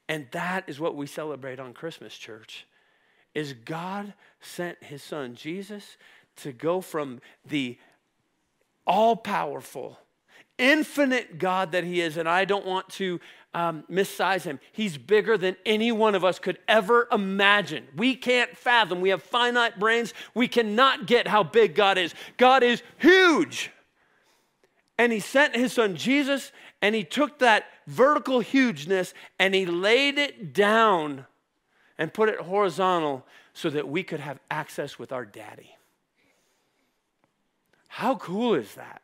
And 0.09 0.27
that 0.31 0.65
is 0.69 0.79
what 0.79 0.95
we 0.95 1.07
celebrate 1.07 1.59
on 1.59 1.73
Christmas, 1.73 2.17
church. 2.17 2.67
Is 3.35 3.53
God 3.53 4.15
sent 4.41 4.83
his 4.83 5.03
son 5.03 5.35
Jesus 5.35 5.97
to 6.37 6.53
go 6.53 6.81
from 6.81 7.21
the 7.45 7.79
all 8.87 9.17
powerful 9.17 9.99
infinite 10.59 11.39
God 11.39 11.73
that 11.73 11.85
He 11.85 12.01
is, 12.01 12.17
and 12.17 12.29
I 12.29 12.45
don't 12.45 12.67
want 12.67 12.89
to 12.91 13.21
um, 13.55 13.85
missize 13.91 14.43
Him. 14.43 14.61
He's 14.73 14.99
bigger 14.99 15.37
than 15.37 15.57
any 15.65 15.93
one 15.93 16.15
of 16.15 16.25
us 16.25 16.39
could 16.39 16.59
ever 16.69 17.09
imagine. 17.13 17.87
We 17.97 18.15
can't 18.15 18.57
fathom. 18.57 19.01
We 19.01 19.11
have 19.11 19.23
finite 19.23 19.79
brains. 19.79 20.15
We 20.35 20.49
cannot 20.49 21.07
get 21.07 21.29
how 21.29 21.43
big 21.43 21.75
God 21.75 21.99
is. 21.99 22.15
God 22.37 22.63
is 22.63 22.83
huge. 22.99 23.71
And 24.99 25.13
He 25.13 25.21
sent 25.21 25.55
His 25.55 25.73
Son 25.73 25.97
Jesus, 25.97 26.53
and 26.81 26.95
He 26.95 27.05
took 27.05 27.39
that 27.41 27.65
vertical 27.87 28.41
hugeness 28.41 29.15
and 29.39 29.55
He 29.55 29.67
laid 29.67 30.19
it 30.19 30.53
down 30.53 31.27
and 31.99 32.13
put 32.13 32.29
it 32.29 32.41
horizontal 32.41 33.25
so 33.53 33.71
that 33.71 33.89
we 33.89 34.03
could 34.03 34.21
have 34.21 34.39
access 34.51 34.99
with 34.99 35.13
our 35.13 35.25
daddy. 35.25 35.77
How 37.89 38.17
cool 38.17 38.55
is 38.55 38.75
that? 38.75 39.01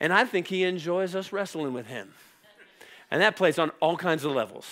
And 0.00 0.12
I 0.12 0.24
think 0.24 0.48
he 0.48 0.64
enjoys 0.64 1.14
us 1.14 1.32
wrestling 1.32 1.72
with 1.72 1.86
him. 1.86 2.12
And 3.10 3.20
that 3.22 3.36
plays 3.36 3.58
on 3.58 3.70
all 3.80 3.96
kinds 3.96 4.24
of 4.24 4.32
levels. 4.32 4.66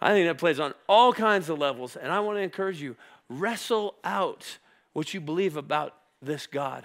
I 0.00 0.12
think 0.12 0.26
that 0.28 0.38
plays 0.38 0.60
on 0.60 0.72
all 0.88 1.12
kinds 1.12 1.48
of 1.48 1.58
levels. 1.58 1.96
And 1.96 2.12
I 2.12 2.20
want 2.20 2.38
to 2.38 2.42
encourage 2.42 2.80
you 2.80 2.96
wrestle 3.28 3.96
out 4.04 4.58
what 4.92 5.12
you 5.12 5.20
believe 5.20 5.56
about 5.56 5.96
this 6.22 6.46
God. 6.46 6.84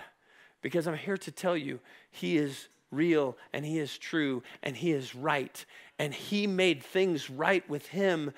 Because 0.62 0.88
I'm 0.88 0.97
here 0.97 1.17
to 1.17 1.32
tell 1.32 1.55
you, 1.55 1.79
he 2.12 2.38
is 2.38 2.67
real 2.91 3.38
and 3.54 3.65
he 3.65 3.80
is 3.80 3.97
true 3.97 4.43
and 4.63 4.75
he 4.75 4.91
is 4.91 5.15
right. 5.15 5.65
And 5.97 6.13
he 6.13 6.47
made 6.47 6.84
things 6.84 7.30
right 7.30 7.67
with 7.69 7.88
him 7.88 8.32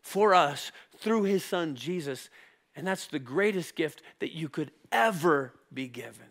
for 0.00 0.34
us 0.34 0.72
through 0.98 1.24
his 1.24 1.44
son 1.44 1.74
Jesus. 1.74 2.30
And 2.76 2.86
that's 2.86 3.06
the 3.06 3.18
greatest 3.18 3.76
gift 3.76 4.02
that 4.20 4.34
you 4.34 4.48
could 4.48 4.70
ever 4.92 5.52
be 5.72 5.88
given 5.88 6.26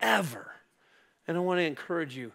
ever. 0.00 0.52
And 1.26 1.36
I 1.36 1.40
want 1.40 1.58
to 1.58 1.64
encourage 1.64 2.16
you 2.16 2.32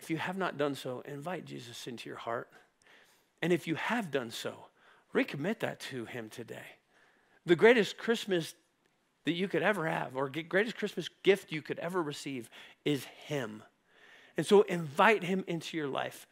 if 0.00 0.10
you 0.10 0.16
have 0.18 0.36
not 0.36 0.58
done 0.58 0.74
so, 0.74 1.02
invite 1.06 1.44
Jesus 1.44 1.86
into 1.86 2.08
your 2.08 2.18
heart. 2.18 2.50
And 3.40 3.52
if 3.52 3.66
you 3.66 3.74
have 3.74 4.10
done 4.10 4.30
so, 4.30 4.54
recommit 5.14 5.60
that 5.60 5.80
to 5.80 6.04
Him 6.04 6.28
today. 6.28 6.76
The 7.46 7.56
greatest 7.56 7.96
Christmas 7.96 8.54
that 9.24 9.32
you 9.32 9.48
could 9.48 9.62
ever 9.62 9.86
have, 9.86 10.16
or 10.16 10.28
greatest 10.28 10.76
Christmas 10.76 11.08
gift 11.22 11.50
you 11.52 11.62
could 11.62 11.78
ever 11.78 12.02
receive, 12.02 12.50
is 12.84 13.04
Him. 13.26 13.62
And 14.36 14.46
so 14.46 14.62
invite 14.62 15.24
Him 15.24 15.44
into 15.46 15.76
your 15.76 15.88
life. 15.88 16.26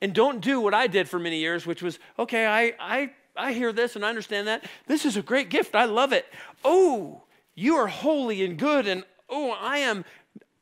And 0.00 0.12
don't 0.12 0.40
do 0.40 0.60
what 0.60 0.74
I 0.74 0.88
did 0.88 1.08
for 1.08 1.18
many 1.18 1.38
years, 1.38 1.64
which 1.64 1.82
was 1.82 1.98
okay, 2.18 2.46
I, 2.46 2.74
I, 2.80 3.10
I 3.36 3.52
hear 3.52 3.72
this 3.72 3.94
and 3.94 4.04
I 4.04 4.08
understand 4.08 4.48
that. 4.48 4.64
This 4.86 5.04
is 5.04 5.16
a 5.16 5.22
great 5.22 5.48
gift. 5.48 5.74
I 5.76 5.84
love 5.84 6.12
it. 6.12 6.26
Oh, 6.64 7.22
you 7.54 7.76
are 7.76 7.86
holy 7.86 8.44
and 8.44 8.58
good 8.58 8.86
and 8.86 9.04
oh, 9.28 9.52
I 9.52 9.78
am, 9.78 10.04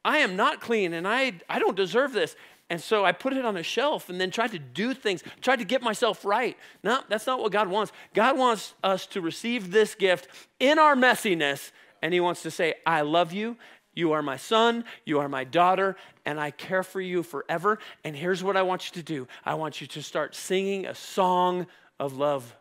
I 0.05 0.19
am 0.19 0.37
not 0.37 0.61
clean 0.61 0.93
and 0.93 1.09
I, 1.09 1.35
I 1.49 1.59
don't 1.59 1.77
deserve 1.77 2.13
this. 2.13 2.37
And 2.71 2.81
so 2.81 3.05
I 3.05 3.11
put 3.11 3.33
it 3.33 3.45
on 3.45 3.57
a 3.57 3.65
shelf 3.65 4.09
and 4.09 4.21
then 4.21 4.31
tried 4.31 4.53
to 4.53 4.59
do 4.61 4.95
things, 4.95 5.25
tried 5.41 5.59
to 5.59 5.65
get 5.65 5.83
myself 5.83 6.25
right. 6.25 6.57
No, 6.85 7.01
that's 7.09 7.27
not 7.27 7.41
what 7.41 7.51
God 7.51 7.69
wants. 7.69 7.93
God 8.15 8.39
wants 8.39 8.75
us 8.85 9.07
to 9.09 9.21
receive 9.21 9.73
this 9.73 9.97
gift 9.97 10.29
in 10.61 10.79
our 10.79 10.95
messiness, 10.95 11.73
and 12.01 12.15
He 12.15 12.21
wants 12.21 12.43
to 12.43 12.51
say, 12.51 12.75
I 12.87 13.01
love 13.01 13.33
you. 13.33 13.57
You 13.93 14.13
are 14.13 14.23
my 14.23 14.37
son. 14.37 14.85
You 15.05 15.19
are 15.19 15.29
my 15.29 15.43
daughter. 15.43 15.97
And 16.25 16.39
I 16.39 16.53
care 16.53 16.85
for 16.85 17.01
you 17.01 17.25
forever. 17.25 17.81
And 18.05 18.15
here's 18.15 18.43
what 18.43 18.57
I 18.57 18.63
want 18.63 18.87
you 18.87 19.03
to 19.03 19.03
do 19.03 19.27
I 19.45 19.55
want 19.55 19.81
you 19.81 19.89
to 19.89 20.03
start 20.03 20.37
singing 20.37 20.87
a 20.87 20.95
song 20.95 21.67
of 21.99 22.17
love. 22.17 22.55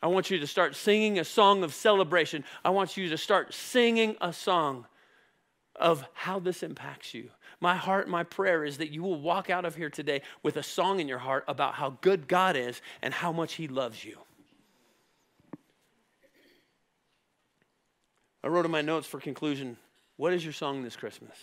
I 0.00 0.06
want 0.06 0.30
you 0.30 0.38
to 0.38 0.46
start 0.46 0.76
singing 0.76 1.18
a 1.18 1.24
song 1.24 1.64
of 1.64 1.74
celebration. 1.74 2.44
I 2.64 2.70
want 2.70 2.96
you 2.96 3.08
to 3.08 3.18
start 3.18 3.52
singing 3.52 4.16
a 4.20 4.32
song 4.32 4.86
of 5.78 6.04
how 6.12 6.38
this 6.38 6.62
impacts 6.62 7.14
you. 7.14 7.30
My 7.60 7.74
heart, 7.74 8.08
my 8.08 8.22
prayer 8.22 8.64
is 8.64 8.78
that 8.78 8.90
you 8.90 9.02
will 9.02 9.20
walk 9.20 9.50
out 9.50 9.64
of 9.64 9.74
here 9.74 9.90
today 9.90 10.22
with 10.42 10.56
a 10.56 10.62
song 10.62 11.00
in 11.00 11.08
your 11.08 11.18
heart 11.18 11.44
about 11.48 11.74
how 11.74 11.98
good 12.00 12.28
God 12.28 12.56
is 12.56 12.80
and 13.02 13.12
how 13.12 13.32
much 13.32 13.54
He 13.54 13.68
loves 13.68 14.04
you. 14.04 14.18
I 18.42 18.48
wrote 18.48 18.64
in 18.64 18.70
my 18.70 18.82
notes 18.82 19.06
for 19.06 19.20
conclusion 19.20 19.76
what 20.16 20.32
is 20.32 20.44
your 20.44 20.52
song 20.52 20.82
this 20.82 20.96
Christmas? 20.96 21.36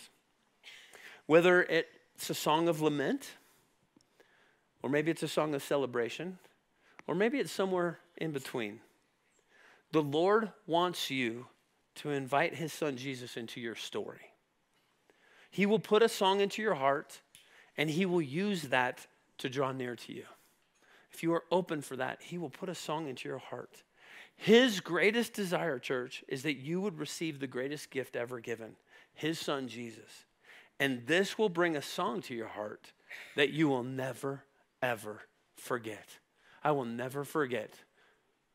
Whether 1.26 1.62
it's 1.62 2.30
a 2.30 2.34
song 2.34 2.68
of 2.68 2.82
lament, 2.82 3.30
or 4.82 4.90
maybe 4.90 5.10
it's 5.10 5.22
a 5.22 5.28
song 5.28 5.54
of 5.54 5.62
celebration, 5.62 6.38
or 7.06 7.14
maybe 7.14 7.38
it's 7.38 7.52
somewhere 7.52 7.98
in 8.18 8.32
between. 8.32 8.80
The 9.92 10.02
Lord 10.02 10.52
wants 10.66 11.10
you 11.10 11.46
to 11.96 12.10
invite 12.10 12.54
His 12.54 12.72
Son 12.72 12.96
Jesus 12.96 13.36
into 13.36 13.60
your 13.60 13.74
story. 13.74 14.32
He 15.50 15.66
will 15.66 15.78
put 15.78 16.02
a 16.02 16.08
song 16.08 16.40
into 16.40 16.62
your 16.62 16.74
heart, 16.74 17.20
and 17.76 17.90
He 17.90 18.06
will 18.06 18.22
use 18.22 18.62
that 18.64 19.06
to 19.38 19.48
draw 19.48 19.72
near 19.72 19.96
to 19.96 20.12
you. 20.12 20.24
If 21.12 21.22
you 21.22 21.32
are 21.32 21.44
open 21.50 21.80
for 21.80 21.96
that, 21.96 22.22
He 22.22 22.38
will 22.38 22.50
put 22.50 22.68
a 22.68 22.74
song 22.74 23.08
into 23.08 23.28
your 23.28 23.38
heart. 23.38 23.82
His 24.36 24.80
greatest 24.80 25.32
desire, 25.32 25.78
church, 25.78 26.22
is 26.28 26.42
that 26.42 26.56
you 26.56 26.80
would 26.80 26.98
receive 26.98 27.40
the 27.40 27.46
greatest 27.46 27.90
gift 27.90 28.16
ever 28.16 28.38
given 28.40 28.76
His 29.14 29.38
Son, 29.38 29.66
Jesus. 29.66 30.26
And 30.78 31.06
this 31.06 31.38
will 31.38 31.48
bring 31.48 31.74
a 31.74 31.82
song 31.82 32.20
to 32.22 32.34
your 32.34 32.48
heart 32.48 32.92
that 33.34 33.50
you 33.50 33.68
will 33.68 33.82
never, 33.82 34.44
ever 34.82 35.22
forget. 35.54 36.06
I 36.62 36.72
will 36.72 36.84
never 36.84 37.24
forget 37.24 37.72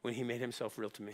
when 0.04 0.14
He 0.14 0.24
made 0.24 0.42
Himself 0.42 0.78
real 0.78 0.92
to 0.92 1.02
me. 1.02 1.14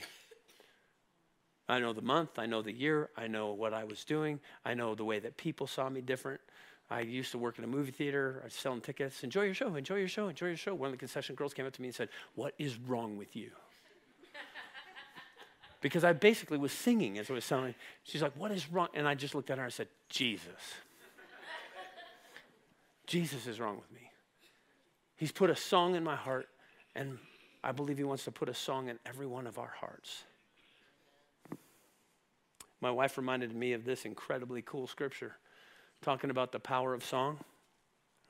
I 1.70 1.80
know 1.80 1.92
the 1.92 2.02
month, 2.02 2.40
I 2.40 2.46
know 2.46 2.62
the 2.62 2.72
year, 2.72 3.10
I 3.18 3.28
know 3.28 3.52
what 3.52 3.74
I 3.74 3.84
was 3.84 4.06
doing, 4.06 4.40
I 4.64 4.74
know 4.74 4.96
the 4.96 5.04
way 5.04 5.20
that 5.20 5.36
people 5.36 5.68
saw 5.68 5.90
me 5.90 6.02
different. 6.02 6.40
I 6.90 7.02
used 7.02 7.32
to 7.32 7.38
work 7.38 7.58
in 7.58 7.66
a 7.66 7.68
movie 7.68 7.92
theater, 7.92 8.40
I 8.42 8.46
was 8.46 8.54
selling 8.54 8.80
tickets. 8.80 9.24
Enjoy 9.24 9.44
your 9.44 9.54
show, 9.54 9.76
enjoy 9.76 9.98
your 9.98 10.08
show, 10.08 10.30
enjoy 10.30 10.48
your 10.48 10.58
show. 10.58 10.74
One 10.74 10.88
of 10.88 10.94
the 10.94 10.98
concession 10.98 11.36
girls 11.36 11.54
came 11.54 11.66
up 11.66 11.74
to 11.74 11.82
me 11.82 11.90
and 11.90 11.96
said, 11.96 12.08
What 12.36 12.54
is 12.58 12.78
wrong 12.78 13.18
with 13.18 13.36
you? 13.36 13.52
because 15.82 16.06
I 16.06 16.14
basically 16.14 16.58
was 16.58 16.72
singing 16.72 17.18
as 17.18 17.30
I 17.30 17.34
was 17.34 17.44
selling. 17.44 17.76
She's 18.04 18.22
like, 18.22 18.32
What 18.38 18.52
is 18.52 18.72
wrong? 18.72 18.88
And 18.94 19.06
I 19.06 19.16
just 19.16 19.36
looked 19.36 19.50
at 19.50 19.58
her 19.58 19.66
and 19.66 19.72
I 19.72 19.76
said, 19.76 19.90
Jesus. 20.08 20.54
Jesus 23.06 23.48
is 23.48 23.60
wrong 23.60 23.76
with 23.76 23.92
me. 23.92 24.10
He's 25.18 25.32
put 25.32 25.50
a 25.50 25.56
song 25.56 25.96
in 25.96 26.04
my 26.04 26.16
heart, 26.16 26.48
and 26.96 27.18
I 27.64 27.74
believe 27.74 27.98
He 27.98 28.04
wants 28.06 28.24
to 28.26 28.32
put 28.32 28.48
a 28.48 28.54
song 28.54 28.88
in 28.88 29.00
every 29.06 29.26
one 29.26 29.48
of 29.48 29.58
our 29.58 29.74
hearts. 29.80 30.24
My 32.82 32.92
wife 32.92 33.18
reminded 33.18 33.56
me 33.56 33.74
of 33.74 33.86
this 33.86 34.06
incredibly 34.06 34.62
cool 34.62 34.88
scripture 34.88 35.38
talking 36.02 36.30
about 36.30 36.52
the 36.52 36.60
power 36.60 36.94
of 36.94 37.04
song. 37.04 37.40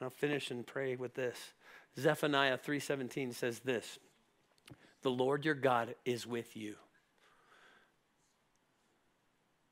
I'll 0.02 0.10
finish 0.10 0.52
and 0.52 0.66
pray 0.66 0.96
with 0.96 1.16
this. 1.16 1.54
Zephaniah 2.00 2.58
3:17 2.58 3.34
says 3.34 3.60
this. 3.60 4.00
The 5.02 5.12
Lord 5.12 5.46
your 5.46 5.56
God 5.56 5.96
is 6.06 6.26
with 6.26 6.56
you. 6.56 6.76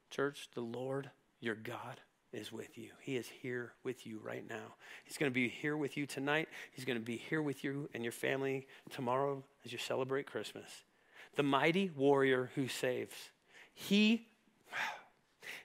Church, 0.09 0.49
the 0.53 0.61
Lord 0.61 1.09
your 1.39 1.55
God 1.55 1.99
is 2.31 2.51
with 2.51 2.77
you. 2.77 2.91
He 3.01 3.15
is 3.15 3.27
here 3.27 3.73
with 3.83 4.05
you 4.05 4.19
right 4.23 4.47
now. 4.47 4.75
He's 5.03 5.17
going 5.17 5.31
to 5.31 5.33
be 5.33 5.47
here 5.47 5.77
with 5.77 5.97
you 5.97 6.05
tonight. 6.05 6.49
He's 6.71 6.85
going 6.85 6.99
to 6.99 7.03
be 7.03 7.17
here 7.17 7.41
with 7.41 7.63
you 7.63 7.89
and 7.93 8.03
your 8.03 8.11
family 8.11 8.67
tomorrow 8.89 9.43
as 9.63 9.71
you 9.71 9.77
celebrate 9.77 10.25
Christmas. 10.25 10.83
The 11.35 11.43
mighty 11.43 11.91
warrior 11.95 12.51
who 12.55 12.67
saves. 12.67 13.15
He 13.73 14.27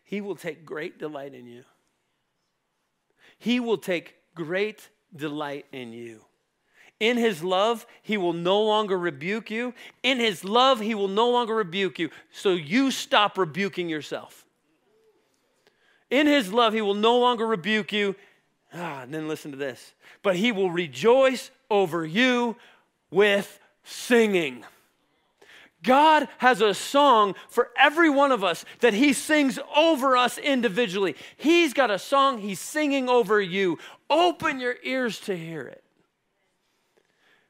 he 0.05 0.21
will 0.21 0.37
take 0.37 0.65
great 0.65 0.99
delight 0.99 1.35
in 1.35 1.47
you. 1.47 1.65
He 3.39 3.61
will 3.61 3.79
take 3.79 4.17
great 4.35 4.89
delight 5.15 5.67
in 5.73 5.93
you. 5.93 6.25
In 6.99 7.17
his 7.17 7.43
love, 7.43 7.87
he 8.03 8.19
will 8.19 8.35
no 8.35 8.63
longer 8.63 8.99
rebuke 8.99 9.51
you. 9.51 9.73
In 10.03 10.19
his 10.21 10.45
love, 10.45 10.81
he 10.81 10.95
will 10.95 11.09
no 11.09 11.31
longer 11.31 11.55
rebuke 11.55 11.99
you. 11.99 12.11
So 12.31 12.51
you 12.51 12.91
stop 12.91 13.39
rebuking 13.39 13.89
yourself. 13.89 14.45
In 16.11 16.27
his 16.27 16.53
love, 16.53 16.75
he 16.75 16.83
will 16.83 16.95
no 16.95 17.19
longer 17.19 17.47
rebuke 17.47 17.93
you. 17.93 18.17
Ah, 18.75 19.03
and 19.03 19.15
then 19.15 19.29
listen 19.29 19.51
to 19.53 19.57
this. 19.57 19.95
But 20.23 20.37
he 20.37 20.53
will 20.53 20.71
rejoice 20.71 21.51
over 21.71 22.05
you 22.05 22.57
with 23.11 23.59
singing. 23.85 24.65
God 25.83 26.29
has 26.39 26.61
a 26.61 26.75
song 26.75 27.35
for 27.49 27.71
every 27.77 28.11
one 28.11 28.33
of 28.33 28.45
us 28.45 28.65
that 28.81 28.95
He 28.95 29.13
sings 29.13 29.59
over 29.75 30.17
us 30.17 30.37
individually. 30.39 31.17
He's 31.37 31.73
got 31.73 31.91
a 31.91 31.99
song 31.99 32.39
He's 32.39 32.61
singing 32.61 33.09
over 33.09 33.41
you. 33.41 33.79
Open 34.09 34.61
your 34.61 34.77
ears 34.83 35.19
to 35.21 35.37
hear 35.37 35.63
it. 35.63 35.83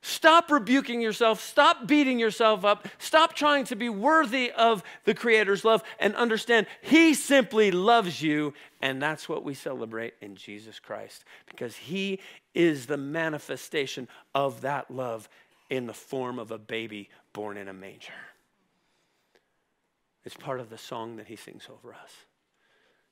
Stop 0.03 0.51
rebuking 0.51 1.03
yourself. 1.03 1.43
Stop 1.43 1.87
beating 1.87 2.19
yourself 2.19 2.65
up. 2.65 2.89
Stop 2.99 3.35
trying 3.35 3.65
to 3.65 3.77
be 3.77 3.91
worthy 3.91 4.51
of 4.51 4.83
the 5.05 5.13
Creator's 5.13 5.65
love 5.65 5.83
and 5.99 6.15
understand 6.17 6.67
He 6.81 7.13
simply 7.13 7.71
loves 7.71 8.23
you. 8.23 8.55
And 8.81 9.03
that's 9.03 9.29
what 9.29 9.45
we 9.45 9.53
celebrate 9.53 10.15
in 10.23 10.37
Jesus 10.37 10.79
Christ 10.79 11.25
because 11.47 11.77
He 11.77 12.21
is 12.55 12.87
the 12.87 12.97
manifestation 12.97 14.09
of 14.35 14.63
that 14.63 14.91
love 14.91 15.29
in 15.69 15.87
the 15.87 15.95
form 15.95 16.39
of 16.39 16.51
a 16.51 16.59
baby 16.59 17.11
born 17.33 17.57
in 17.57 17.69
a 17.69 17.73
manger. 17.73 18.13
It's 20.25 20.37
part 20.37 20.61
of 20.61 20.71
the 20.71 20.79
song 20.79 21.17
that 21.17 21.29
He 21.29 21.37
sings 21.37 21.69
over 21.71 21.95
us. 21.95 22.13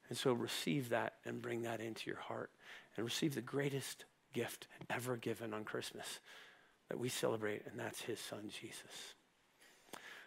And 0.08 0.16
so 0.16 0.32
receive 0.32 0.88
that 0.90 1.14
and 1.24 1.42
bring 1.42 1.62
that 1.62 1.80
into 1.80 2.10
your 2.10 2.20
heart 2.20 2.50
and 2.96 3.04
receive 3.04 3.34
the 3.34 3.40
greatest 3.40 4.04
gift 4.32 4.66
ever 4.90 5.16
given 5.16 5.52
on 5.52 5.64
Christmas 5.64 6.20
that 6.88 6.98
we 6.98 7.08
celebrate, 7.08 7.62
and 7.66 7.78
that's 7.78 8.00
his 8.02 8.18
son, 8.18 8.50
Jesus. 8.60 9.14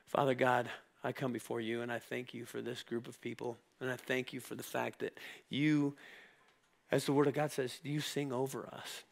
Father 0.05 0.35
God, 0.35 0.69
I 1.03 1.11
come 1.11 1.33
before 1.33 1.61
you 1.61 1.81
and 1.81 1.91
I 1.91 1.99
thank 1.99 2.33
you 2.33 2.45
for 2.45 2.61
this 2.61 2.83
group 2.83 3.07
of 3.07 3.19
people. 3.21 3.57
And 3.79 3.89
I 3.89 3.95
thank 3.95 4.33
you 4.33 4.39
for 4.39 4.55
the 4.55 4.63
fact 4.63 4.99
that 4.99 5.17
you, 5.49 5.95
as 6.91 7.05
the 7.05 7.13
Word 7.13 7.27
of 7.27 7.33
God 7.33 7.51
says, 7.51 7.79
you 7.81 8.01
sing 8.01 8.31
over 8.31 8.67
us. 8.71 9.03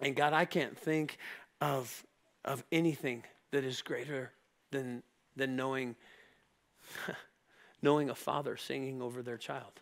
And 0.00 0.16
God, 0.16 0.32
I 0.32 0.44
can't 0.44 0.76
think 0.76 1.18
of, 1.60 2.04
of 2.44 2.64
anything 2.72 3.22
that 3.52 3.64
is 3.64 3.82
greater 3.82 4.32
than, 4.70 5.02
than 5.36 5.56
knowing, 5.56 5.96
knowing 7.82 8.10
a 8.10 8.14
father 8.14 8.56
singing 8.56 9.02
over 9.02 9.22
their 9.22 9.38
child. 9.38 9.80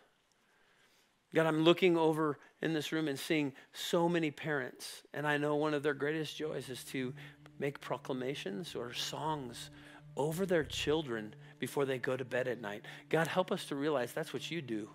God, 1.33 1.45
I'm 1.45 1.63
looking 1.63 1.95
over 1.95 2.39
in 2.61 2.73
this 2.73 2.91
room 2.91 3.07
and 3.07 3.19
seeing 3.19 3.53
so 3.71 4.09
many 4.09 4.31
parents, 4.31 5.03
and 5.13 5.27
I 5.27 5.37
know 5.37 5.55
one 5.55 5.73
of 5.73 5.83
their 5.83 5.93
greatest 5.93 6.35
joys 6.35 6.69
is 6.69 6.83
to 6.85 7.13
make 7.59 7.79
proclamations 7.79 8.73
or 8.73 8.93
songs 8.93 9.69
over 10.17 10.45
their 10.45 10.63
children 10.63 11.35
before 11.59 11.85
they 11.85 11.99
go 11.99 12.17
to 12.17 12.25
bed 12.25 12.47
at 12.47 12.59
night. 12.59 12.83
God, 13.09 13.27
help 13.27 13.51
us 13.51 13.65
to 13.65 13.75
realize 13.75 14.11
that's 14.11 14.33
what 14.33 14.49
you 14.49 14.61
do. 14.61 14.89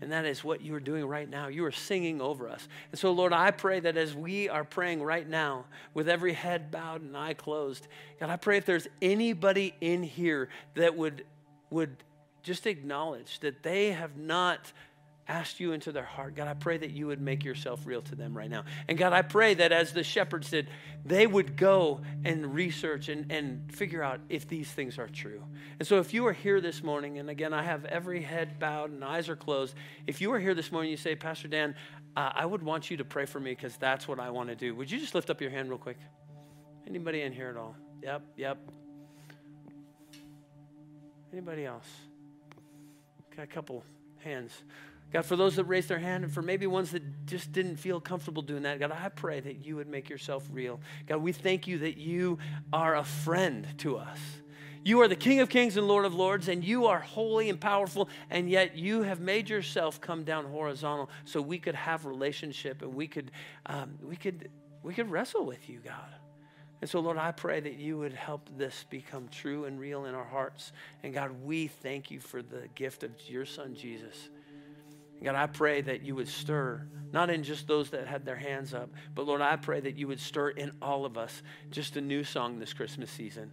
And 0.00 0.12
that 0.12 0.24
is 0.24 0.44
what 0.44 0.60
you 0.60 0.74
are 0.74 0.80
doing 0.80 1.06
right 1.06 1.28
now. 1.28 1.48
You 1.48 1.64
are 1.64 1.72
singing 1.72 2.20
over 2.20 2.48
us. 2.48 2.68
And 2.90 2.98
so, 2.98 3.12
Lord, 3.12 3.32
I 3.32 3.50
pray 3.50 3.80
that 3.80 3.96
as 3.96 4.14
we 4.14 4.48
are 4.48 4.64
praying 4.64 5.02
right 5.02 5.26
now, 5.26 5.64
with 5.94 6.08
every 6.08 6.32
head 6.32 6.70
bowed 6.70 7.00
and 7.00 7.16
eye 7.16 7.34
closed, 7.34 7.86
God, 8.20 8.30
I 8.30 8.36
pray 8.36 8.58
if 8.58 8.66
there's 8.66 8.88
anybody 9.00 9.74
in 9.80 10.02
here 10.02 10.48
that 10.74 10.96
would, 10.96 11.24
would 11.70 11.96
just 12.42 12.66
acknowledge 12.66 13.40
that 13.40 13.62
they 13.62 13.92
have 13.92 14.16
not 14.16 14.72
asked 15.26 15.58
you 15.58 15.72
into 15.72 15.90
their 15.90 16.04
heart, 16.04 16.34
God, 16.34 16.48
I 16.48 16.54
pray 16.54 16.76
that 16.76 16.90
you 16.90 17.06
would 17.06 17.20
make 17.20 17.44
yourself 17.44 17.86
real 17.86 18.02
to 18.02 18.14
them 18.14 18.36
right 18.36 18.50
now. 18.50 18.64
And 18.88 18.98
God, 18.98 19.12
I 19.12 19.22
pray 19.22 19.54
that 19.54 19.72
as 19.72 19.92
the 19.92 20.04
shepherds 20.04 20.50
did, 20.50 20.68
they 21.04 21.26
would 21.26 21.56
go 21.56 22.00
and 22.24 22.54
research 22.54 23.08
and, 23.08 23.30
and 23.32 23.74
figure 23.74 24.02
out 24.02 24.20
if 24.28 24.46
these 24.48 24.70
things 24.70 24.98
are 24.98 25.08
true. 25.08 25.42
And 25.78 25.88
so 25.88 25.98
if 25.98 26.12
you 26.12 26.26
are 26.26 26.32
here 26.32 26.60
this 26.60 26.82
morning, 26.82 27.18
and 27.18 27.30
again, 27.30 27.54
I 27.54 27.62
have 27.62 27.84
every 27.86 28.22
head 28.22 28.58
bowed 28.58 28.90
and 28.90 29.02
eyes 29.02 29.28
are 29.28 29.36
closed. 29.36 29.74
If 30.06 30.20
you 30.20 30.32
are 30.32 30.38
here 30.38 30.54
this 30.54 30.70
morning, 30.70 30.90
you 30.90 30.96
say, 30.96 31.16
Pastor 31.16 31.48
Dan, 31.48 31.74
uh, 32.16 32.32
I 32.34 32.46
would 32.46 32.62
want 32.62 32.90
you 32.90 32.96
to 32.98 33.04
pray 33.04 33.24
for 33.24 33.40
me 33.40 33.52
because 33.52 33.76
that's 33.76 34.06
what 34.06 34.20
I 34.20 34.30
want 34.30 34.50
to 34.50 34.54
do. 34.54 34.74
Would 34.74 34.90
you 34.90 34.98
just 34.98 35.14
lift 35.14 35.30
up 35.30 35.40
your 35.40 35.50
hand 35.50 35.68
real 35.68 35.78
quick? 35.78 35.98
Anybody 36.86 37.22
in 37.22 37.32
here 37.32 37.48
at 37.48 37.56
all? 37.56 37.74
Yep, 38.02 38.22
yep. 38.36 38.58
Anybody 41.32 41.64
else? 41.64 41.88
Got 43.34 43.44
a 43.44 43.46
couple 43.46 43.82
hands. 44.18 44.52
God, 45.14 45.24
for 45.24 45.36
those 45.36 45.54
that 45.54 45.64
raised 45.64 45.88
their 45.88 46.00
hand 46.00 46.24
and 46.24 46.32
for 46.32 46.42
maybe 46.42 46.66
ones 46.66 46.90
that 46.90 47.24
just 47.24 47.52
didn't 47.52 47.76
feel 47.76 48.00
comfortable 48.00 48.42
doing 48.42 48.64
that, 48.64 48.80
God, 48.80 48.90
I 48.90 49.08
pray 49.10 49.38
that 49.38 49.64
you 49.64 49.76
would 49.76 49.86
make 49.86 50.10
yourself 50.10 50.44
real. 50.50 50.80
God, 51.06 51.18
we 51.18 51.30
thank 51.30 51.68
you 51.68 51.78
that 51.78 51.96
you 51.96 52.38
are 52.72 52.96
a 52.96 53.04
friend 53.04 53.64
to 53.78 53.96
us. 53.96 54.18
You 54.82 55.02
are 55.02 55.08
the 55.08 55.14
King 55.14 55.38
of 55.38 55.48
Kings 55.48 55.76
and 55.76 55.86
Lord 55.86 56.04
of 56.04 56.16
Lords, 56.16 56.48
and 56.48 56.64
you 56.64 56.86
are 56.86 56.98
holy 56.98 57.48
and 57.48 57.60
powerful, 57.60 58.08
and 58.28 58.50
yet 58.50 58.76
you 58.76 59.02
have 59.02 59.20
made 59.20 59.48
yourself 59.48 60.00
come 60.00 60.24
down 60.24 60.46
horizontal 60.46 61.08
so 61.24 61.40
we 61.40 61.60
could 61.60 61.76
have 61.76 62.06
relationship 62.06 62.82
and 62.82 62.92
we 62.92 63.06
could, 63.06 63.30
um, 63.66 63.94
we 64.02 64.16
could, 64.16 64.50
we 64.82 64.94
could 64.94 65.08
wrestle 65.08 65.46
with 65.46 65.68
you, 65.68 65.78
God. 65.78 66.12
And 66.80 66.90
so, 66.90 66.98
Lord, 66.98 67.18
I 67.18 67.30
pray 67.30 67.60
that 67.60 67.74
you 67.74 67.98
would 67.98 68.14
help 68.14 68.50
this 68.58 68.84
become 68.90 69.28
true 69.28 69.66
and 69.66 69.78
real 69.78 70.06
in 70.06 70.14
our 70.16 70.24
hearts. 70.24 70.72
And 71.04 71.14
God, 71.14 71.30
we 71.44 71.68
thank 71.68 72.10
you 72.10 72.18
for 72.18 72.42
the 72.42 72.66
gift 72.74 73.04
of 73.04 73.12
your 73.28 73.46
son, 73.46 73.76
Jesus. 73.76 74.28
God, 75.24 75.34
I 75.34 75.46
pray 75.46 75.80
that 75.80 76.02
you 76.02 76.14
would 76.14 76.28
stir, 76.28 76.86
not 77.12 77.30
in 77.30 77.42
just 77.42 77.66
those 77.66 77.90
that 77.90 78.06
had 78.06 78.24
their 78.24 78.36
hands 78.36 78.74
up, 78.74 78.90
but 79.14 79.26
Lord, 79.26 79.40
I 79.40 79.56
pray 79.56 79.80
that 79.80 79.96
you 79.96 80.06
would 80.08 80.20
stir 80.20 80.50
in 80.50 80.72
all 80.82 81.06
of 81.06 81.16
us 81.16 81.42
just 81.70 81.96
a 81.96 82.00
new 82.00 82.24
song 82.24 82.58
this 82.58 82.72
Christmas 82.72 83.10
season. 83.10 83.50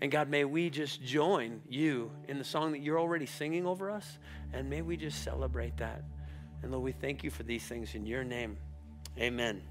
And 0.00 0.10
God, 0.10 0.28
may 0.28 0.44
we 0.44 0.70
just 0.70 1.02
join 1.02 1.62
you 1.68 2.10
in 2.28 2.38
the 2.38 2.44
song 2.44 2.72
that 2.72 2.80
you're 2.80 2.98
already 2.98 3.26
singing 3.26 3.64
over 3.64 3.90
us, 3.90 4.18
and 4.52 4.68
may 4.68 4.82
we 4.82 4.96
just 4.96 5.22
celebrate 5.22 5.76
that. 5.78 6.02
And 6.62 6.72
Lord, 6.72 6.84
we 6.84 6.92
thank 6.92 7.22
you 7.22 7.30
for 7.30 7.42
these 7.42 7.62
things 7.64 7.94
in 7.94 8.06
your 8.06 8.24
name. 8.24 8.56
Amen. 9.18 9.64